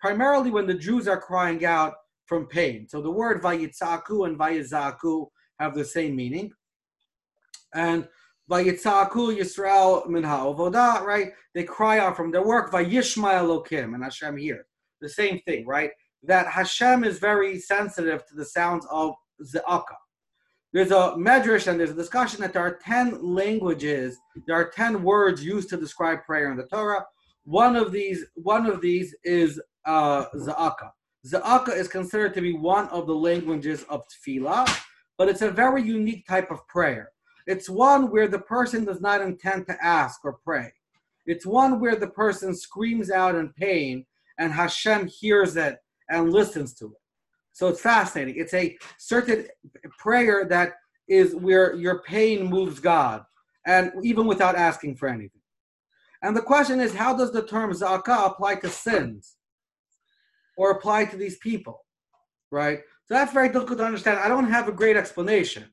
[0.00, 1.94] primarily when the Jews are crying out
[2.26, 2.86] from pain.
[2.88, 5.26] So the word Vayitzaku and Vayizaku
[5.58, 6.52] have the same meaning.
[7.74, 8.06] And
[11.04, 11.32] Right?
[11.54, 14.66] They cry out from their work, Elokim, and Hashem here.
[15.00, 15.90] The same thing, right?
[16.22, 19.94] That Hashem is very sensitive to the sounds of Za'aka.
[20.72, 25.02] There's a medrash and there's a discussion that there are 10 languages, there are 10
[25.02, 27.06] words used to describe prayer in the Torah.
[27.44, 30.90] One of these, one of these is uh, Za'aka.
[31.26, 34.68] Za'aka is considered to be one of the languages of tefillah,
[35.16, 37.10] but it's a very unique type of prayer.
[37.48, 40.70] It's one where the person does not intend to ask or pray.
[41.24, 44.04] It's one where the person screams out in pain
[44.38, 45.78] and Hashem hears it
[46.10, 47.00] and listens to it.
[47.52, 48.36] So it's fascinating.
[48.36, 49.46] It's a certain
[49.98, 50.74] prayer that
[51.08, 53.24] is where your pain moves God,
[53.66, 55.40] and even without asking for anything.
[56.22, 59.36] And the question is, how does the term zakah apply to sins
[60.58, 61.80] or apply to these people?
[62.50, 62.80] Right?
[63.06, 64.18] So that's very difficult to understand.
[64.18, 65.64] I don't have a great explanation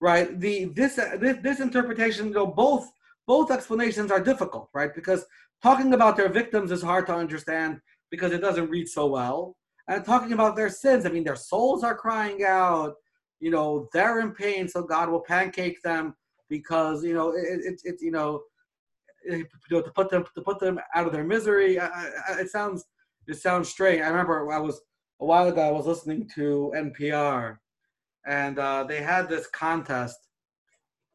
[0.00, 0.38] right?
[0.40, 2.90] The this uh, this, this interpretation, know, both
[3.26, 4.94] both explanations are difficult, right?
[4.94, 5.24] Because
[5.62, 7.80] talking about their victims is hard to understand
[8.10, 9.56] because it doesn't read so well.
[9.88, 12.94] And talking about their sins, I mean, their souls are crying out.
[13.40, 16.14] You know, they're in pain, so God will pancake them
[16.48, 18.42] because you know it's it, it, you know
[19.30, 21.78] eh, you know, to put them to put them out of their misery.
[21.78, 22.84] It sounds
[23.26, 24.02] it sounds strange.
[24.02, 24.80] I remember I was
[25.20, 25.60] a while ago.
[25.60, 27.58] I was listening to NPR,
[28.28, 30.18] and uh, they had this contest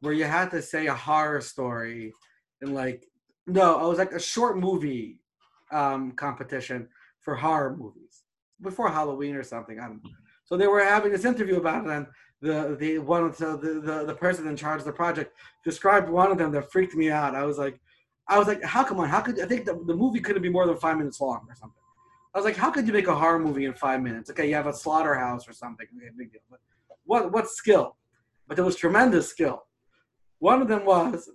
[0.02, 2.12] where you had to say a horror story
[2.62, 3.06] and like
[3.46, 5.20] no, it was like a short movie
[5.72, 6.88] um, competition
[7.20, 8.24] for horror movies
[8.62, 9.80] before Halloween or something.
[9.80, 10.12] I don't know.
[10.46, 12.08] So they were having this interview about it, and
[12.42, 16.32] the the one of the, the the person in charge of the project described one
[16.32, 17.36] of them that freaked me out.
[17.36, 17.80] I was like,
[18.28, 19.10] I was like, how come on?
[19.10, 21.56] How could I think the, the movie couldn't be more than five minutes long or
[21.56, 21.82] something?
[22.34, 24.30] I was like, how could you make a horror movie in five minutes?
[24.32, 25.86] Okay, you have a slaughterhouse or something.
[25.96, 26.42] Okay, big deal.
[26.50, 26.60] But
[27.06, 27.96] what what skill?
[28.48, 29.64] But there was tremendous skill.
[30.40, 31.30] One of them was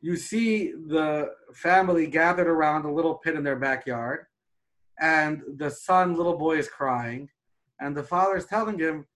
[0.00, 4.26] you see the family gathered around a little pit in their backyard,
[5.00, 7.28] and the son, little boy, is crying,
[7.80, 9.06] and the father is telling him,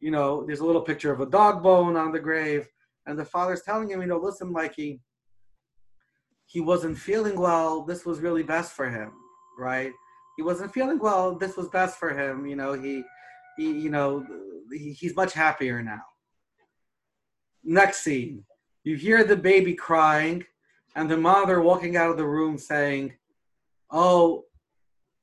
[0.00, 2.68] you know, there's a little picture of a dog bone on the grave,
[3.06, 5.00] and the father's telling him, you know, listen, Mikey,
[6.46, 7.82] he wasn't feeling well.
[7.82, 9.12] This was really best for him,
[9.58, 9.92] right?
[10.36, 11.34] He wasn't feeling well.
[11.34, 12.46] This was best for him.
[12.46, 13.02] You know, he,
[13.58, 14.24] he you know,
[14.72, 16.02] he, he's much happier now.
[17.64, 18.44] Next scene,
[18.84, 20.44] you hear the baby crying,
[20.96, 23.12] and the mother walking out of the room saying,
[23.90, 24.44] "Oh,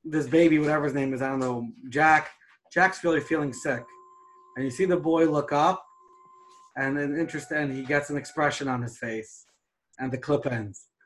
[0.04, 2.30] this baby, whatever his name is, I don't know, Jack.
[2.72, 3.82] Jack's really feeling sick."
[4.56, 5.84] And you see the boy look up,
[6.76, 9.46] and then interest, and he gets an expression on his face,
[9.98, 10.88] and the clip ends.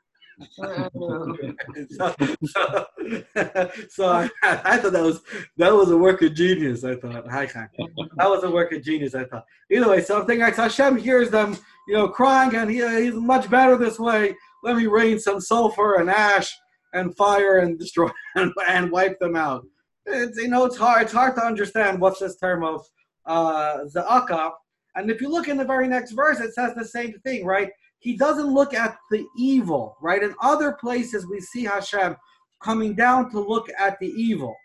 [0.63, 1.35] Oh,
[1.91, 2.15] so,
[2.45, 2.85] so,
[3.89, 5.21] so I, I, thought that was
[5.57, 6.83] that was a work of genius.
[6.83, 9.15] I thought, that was a work of genius.
[9.15, 9.45] I thought.
[9.69, 11.57] Either way, something like Hashem hears them,
[11.87, 14.35] you know, crying, and he, he's much better this way.
[14.63, 16.51] Let me rain some sulfur and ash
[16.93, 19.65] and fire and destroy and, and wipe them out.
[20.05, 21.03] It's you know, it's hard.
[21.03, 22.85] It's hard to understand what's this term of
[23.25, 24.51] uh, za'aka.
[24.95, 27.71] And if you look in the very next verse, it says the same thing, right?
[28.01, 30.23] he doesn't look at the evil, right?
[30.23, 32.15] In other places, we see Hashem
[32.63, 34.55] coming down to look at the evil,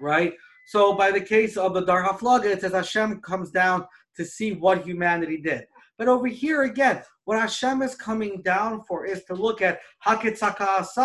[0.00, 0.34] right?
[0.66, 4.52] So, by the case of the Dor Haflaga, it says Hashem comes down to see
[4.52, 5.64] what humanity did.
[5.98, 10.98] But over here again, what Hashem is coming down for is to look at asu.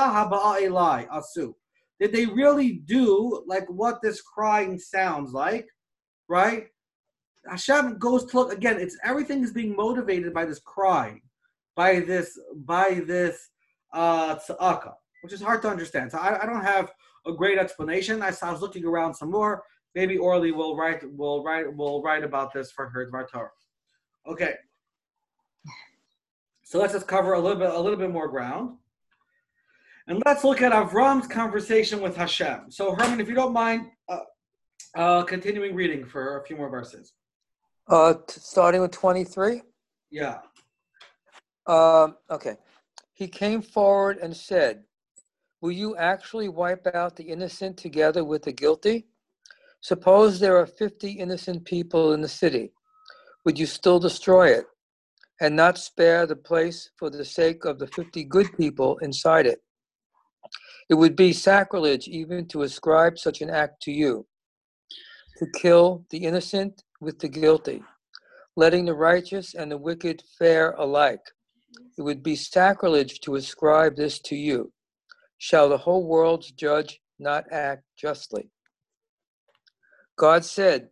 [2.00, 5.68] Did they really do like what this crying sounds like,
[6.28, 6.68] right?
[7.48, 8.80] Hashem goes to look again.
[8.80, 11.22] It's everything is being motivated by this cry,
[11.76, 13.50] by this by this
[13.94, 14.94] uh, tzaka,
[15.26, 16.12] which is hard to understand.
[16.12, 16.92] So I, I don't have
[17.26, 18.22] a great explanation.
[18.22, 19.64] I, I was looking around some more.
[19.96, 23.50] Maybe Orly will write will write will write about this for her Torah.
[24.28, 24.54] Okay.
[26.64, 28.78] So let's just cover a little bit a little bit more ground.
[30.08, 32.66] And let's look at Avram's conversation with Hashem.
[32.70, 34.20] So Herman, if you don't mind, uh,
[34.96, 37.14] uh, continuing reading for a few more verses.
[37.88, 39.64] Uh, t- starting with 23?
[40.12, 40.38] Yeah.
[41.66, 42.58] Um, okay.
[43.14, 44.84] He came forward and said,
[45.66, 49.08] Will you actually wipe out the innocent together with the guilty?
[49.82, 52.72] Suppose there are 50 innocent people in the city.
[53.44, 54.68] would you still destroy it
[55.42, 59.64] and not spare the place for the sake of the 50 good people inside it?
[60.88, 64.28] It would be sacrilege even to ascribe such an act to you,
[65.40, 67.82] to kill the innocent with the guilty,
[68.56, 71.26] letting the righteous and the wicked fare alike.
[71.98, 74.72] It would be sacrilege to ascribe this to you.
[75.46, 78.50] Shall the whole world's judge not act justly?
[80.18, 80.90] God said,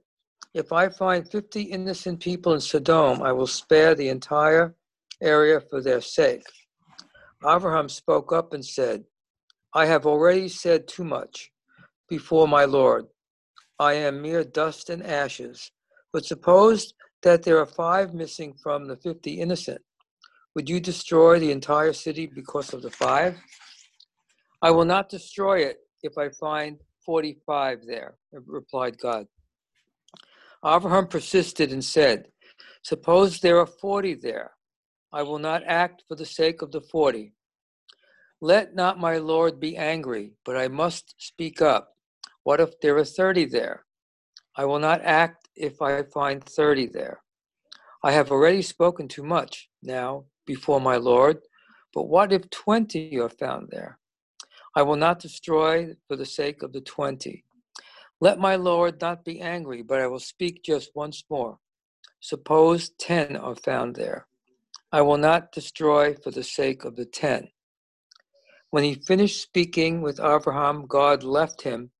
[0.53, 4.75] If I find 50 innocent people in Sodom, I will spare the entire
[5.23, 6.45] area for their sake.
[7.43, 9.05] Abraham spoke up and said,
[9.73, 11.51] I have already said too much
[12.07, 13.05] before my Lord.
[13.79, 15.71] I am mere dust and ashes.
[16.11, 16.93] But suppose
[17.23, 19.81] that there are five missing from the 50 innocent.
[20.53, 23.35] Would you destroy the entire city because of the five?
[24.63, 29.27] I will not destroy it if I find 45 there, replied God.
[30.65, 32.29] Abraham persisted and said,
[32.81, 34.51] Suppose there are 40 there.
[35.11, 37.33] I will not act for the sake of the 40.
[38.39, 41.89] Let not my Lord be angry, but I must speak up.
[42.43, 43.83] What if there are 30 there?
[44.55, 47.21] I will not act if I find 30 there.
[48.01, 51.39] I have already spoken too much now before my Lord,
[51.93, 53.99] but what if 20 are found there?
[54.75, 57.43] I will not destroy for the sake of the 20.
[58.19, 61.59] Let my Lord not be angry, but I will speak just once more.
[62.19, 64.27] Suppose 10 are found there.
[64.91, 67.49] I will not destroy for the sake of the 10.
[68.69, 71.91] When he finished speaking with Abraham, God left him.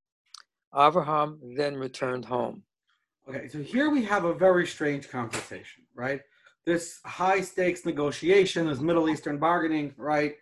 [0.76, 2.63] Abraham then returned home.
[3.30, 6.21] Okay, so here we have a very strange conversation, right?
[6.65, 10.36] This high stakes negotiation, this Middle Eastern bargaining, right?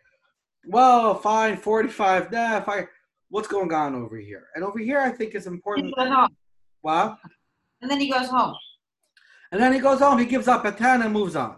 [0.65, 2.87] Well, fine, 45, nah, fine.
[3.29, 4.47] What's going on over here?
[4.55, 5.93] And over here, I think it's important.
[6.83, 7.17] Wow.
[7.81, 8.55] And then he goes home.
[9.51, 11.57] And then he goes home, he gives up at 10 and moves on,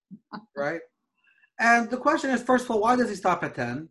[0.56, 0.80] right?
[1.58, 3.88] And the question is, first of all, why does he stop at 10?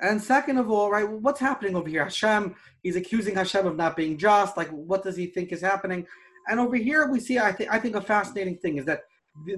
[0.00, 2.04] And second of all, right, what's happening over here?
[2.04, 4.56] Hashem, he's accusing Hashem of not being just.
[4.56, 6.06] Like, what does he think is happening?
[6.48, 9.02] And over here, we see, I think, I think a fascinating thing is that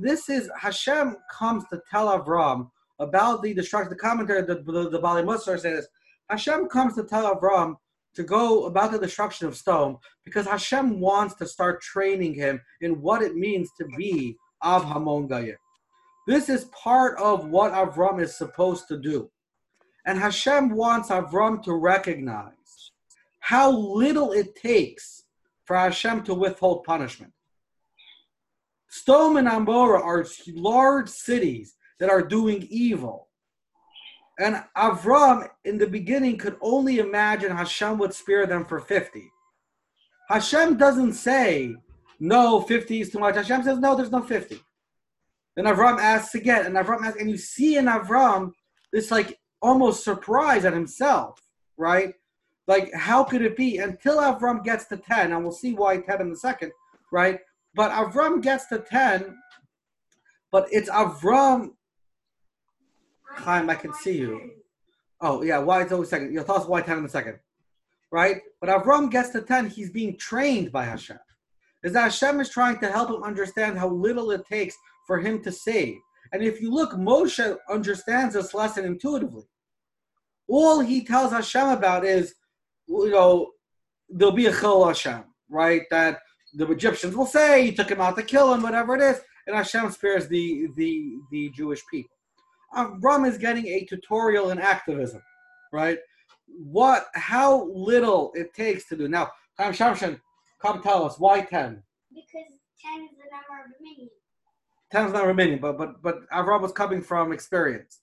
[0.01, 3.91] this is Hashem comes to tell Avram about the destruction.
[3.91, 5.89] The commentary, the the, the Bali Musar says
[6.31, 7.77] Hashem comes to tell Avram
[8.15, 13.01] to go about the destruction of Sodom because Hashem wants to start training him in
[13.01, 15.57] what it means to be Av Hamon Goyim.
[16.27, 19.31] This is part of what Avram is supposed to do.
[20.05, 22.53] And Hashem wants Avram to recognize
[23.41, 25.25] how little it takes
[25.65, 27.33] for Hashem to withhold punishment.
[28.89, 33.29] Sodom and Amorah are large cities that are doing evil.
[34.39, 39.31] And Avram, in the beginning, could only imagine Hashem would spare them for 50.
[40.29, 41.75] Hashem doesn't say,
[42.21, 43.35] no, 50 is too much.
[43.35, 44.61] Hashem says, no, there's no 50.
[45.57, 48.53] Then Avram asks again, and Avram asks, and you see in Avram
[48.93, 51.41] this like almost surprised at himself,
[51.77, 52.15] right?
[52.69, 56.21] Like, how could it be until Avram gets to 10, and we'll see why 10
[56.21, 56.71] in a second,
[57.11, 57.41] right?
[57.75, 59.37] But Avram gets to 10,
[60.53, 61.71] but it's Avram.
[63.39, 64.51] Chaim, I can see you.
[65.21, 66.35] Oh, yeah, why it's always second.
[66.35, 67.39] Tell us why 10 in a second,
[68.11, 68.37] right?
[68.61, 71.19] But Avram gets to 10, he's being trained by Hashem.
[71.83, 74.77] Is that Hashem is trying to help him understand how little it takes
[75.07, 75.97] for him to save.
[76.33, 79.45] And if you look, Moshe understands this lesson intuitively.
[80.49, 82.35] All he tells Hashem about is,
[82.87, 83.53] you know,
[84.09, 85.83] there'll be a chil Hashem, right?
[85.91, 86.19] That
[86.55, 89.57] the Egyptians will say he took him out to kill him, whatever it is, and
[89.57, 92.18] Hashem spares the the the Jewish people.
[92.75, 95.23] Avram is getting a tutorial in activism,
[95.73, 95.99] right?
[96.47, 99.09] What, how little it takes to do.
[99.09, 100.21] Now, Chaim Shamshin,
[100.61, 101.83] come tell us why ten.
[102.11, 104.09] Because 10 is the number of minyans.
[104.91, 108.01] Ten's not remaining, but but but Avram was coming from experience.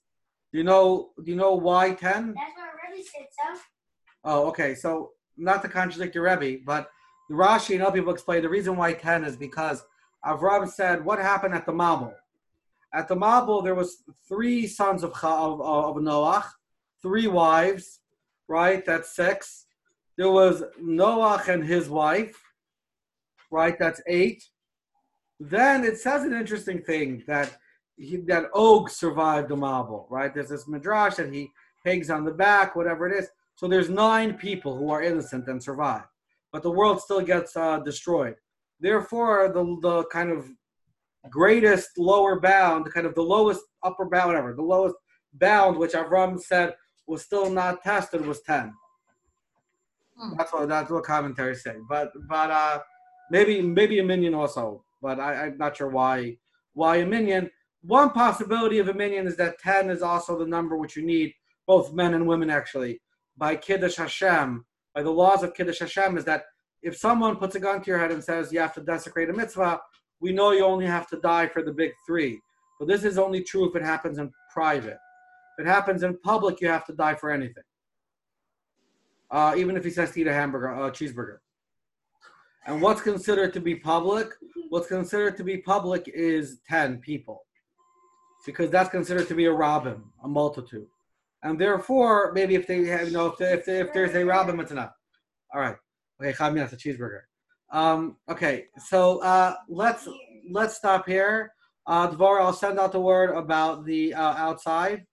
[0.52, 1.10] Do you know?
[1.24, 2.34] Do you know why ten?
[2.34, 3.60] That's what Rebbe said, so.
[4.24, 4.74] Oh, okay.
[4.74, 6.90] So not to contradict your Rebbe, but
[7.28, 9.84] the Rashi and other people explain the reason why ten is because
[10.24, 12.14] Avram said what happened at the Mabul.
[12.96, 16.46] At the Mabul, there was three sons of of, of Noach,
[17.02, 18.00] three wives,
[18.48, 18.82] right?
[18.86, 19.66] That's six.
[20.16, 22.40] There was Noach and his wife,
[23.50, 23.78] right?
[23.78, 24.42] That's eight.
[25.38, 27.58] Then it says an interesting thing that
[27.98, 30.32] he, that Og survived the Mabul, right?
[30.32, 31.50] There's this midrash that he
[31.84, 33.28] hangs on the back, whatever it is.
[33.56, 36.06] So there's nine people who are innocent and survive,
[36.50, 38.36] but the world still gets uh, destroyed.
[38.80, 40.48] Therefore, the the kind of
[41.30, 44.96] greatest lower bound, kind of the lowest upper bound, whatever, the lowest
[45.34, 46.74] bound, which Avram said
[47.06, 48.72] was still not tested, was ten.
[50.18, 50.36] Hmm.
[50.36, 51.76] That's what that's what commentaries say.
[51.88, 52.80] But but uh,
[53.30, 56.36] maybe maybe a minyan also but I, I'm not sure why
[56.74, 57.50] why a minyan.
[57.82, 61.32] One possibility of a minyan is that 10 is also the number which you need,
[61.66, 63.00] both men and women actually,
[63.36, 64.64] by Kiddush Hashem,
[64.94, 66.44] by the laws of Kiddush Hashem, is that
[66.82, 69.32] if someone puts a gun to your head and says you have to desecrate a
[69.32, 69.80] mitzvah,
[70.20, 72.40] we know you only have to die for the big three.
[72.78, 74.98] But this is only true if it happens in private.
[75.58, 77.62] If it happens in public, you have to die for anything.
[79.30, 81.38] Uh, even if he says to eat a hamburger, a cheeseburger.
[82.66, 84.28] And what's considered to be public?
[84.68, 87.42] What's considered to be public is 10 people.
[88.44, 90.86] Because that's considered to be a rabim, a multitude.
[91.42, 94.22] And therefore, maybe if they have, you know, if, they, if, they, if there's a
[94.22, 94.92] rabim, it's enough.
[95.54, 95.76] All right.
[96.20, 97.22] Okay, Chamina, it's a cheeseburger.
[97.70, 100.08] Um, okay, so uh, let's
[100.50, 101.52] let's stop here.
[101.86, 105.04] Uh, Dvor, I'll send out the word about the uh, outside.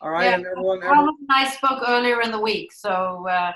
[0.00, 3.52] All right, Yeah, and everyone, everyone and I spoke earlier in the week, so uh,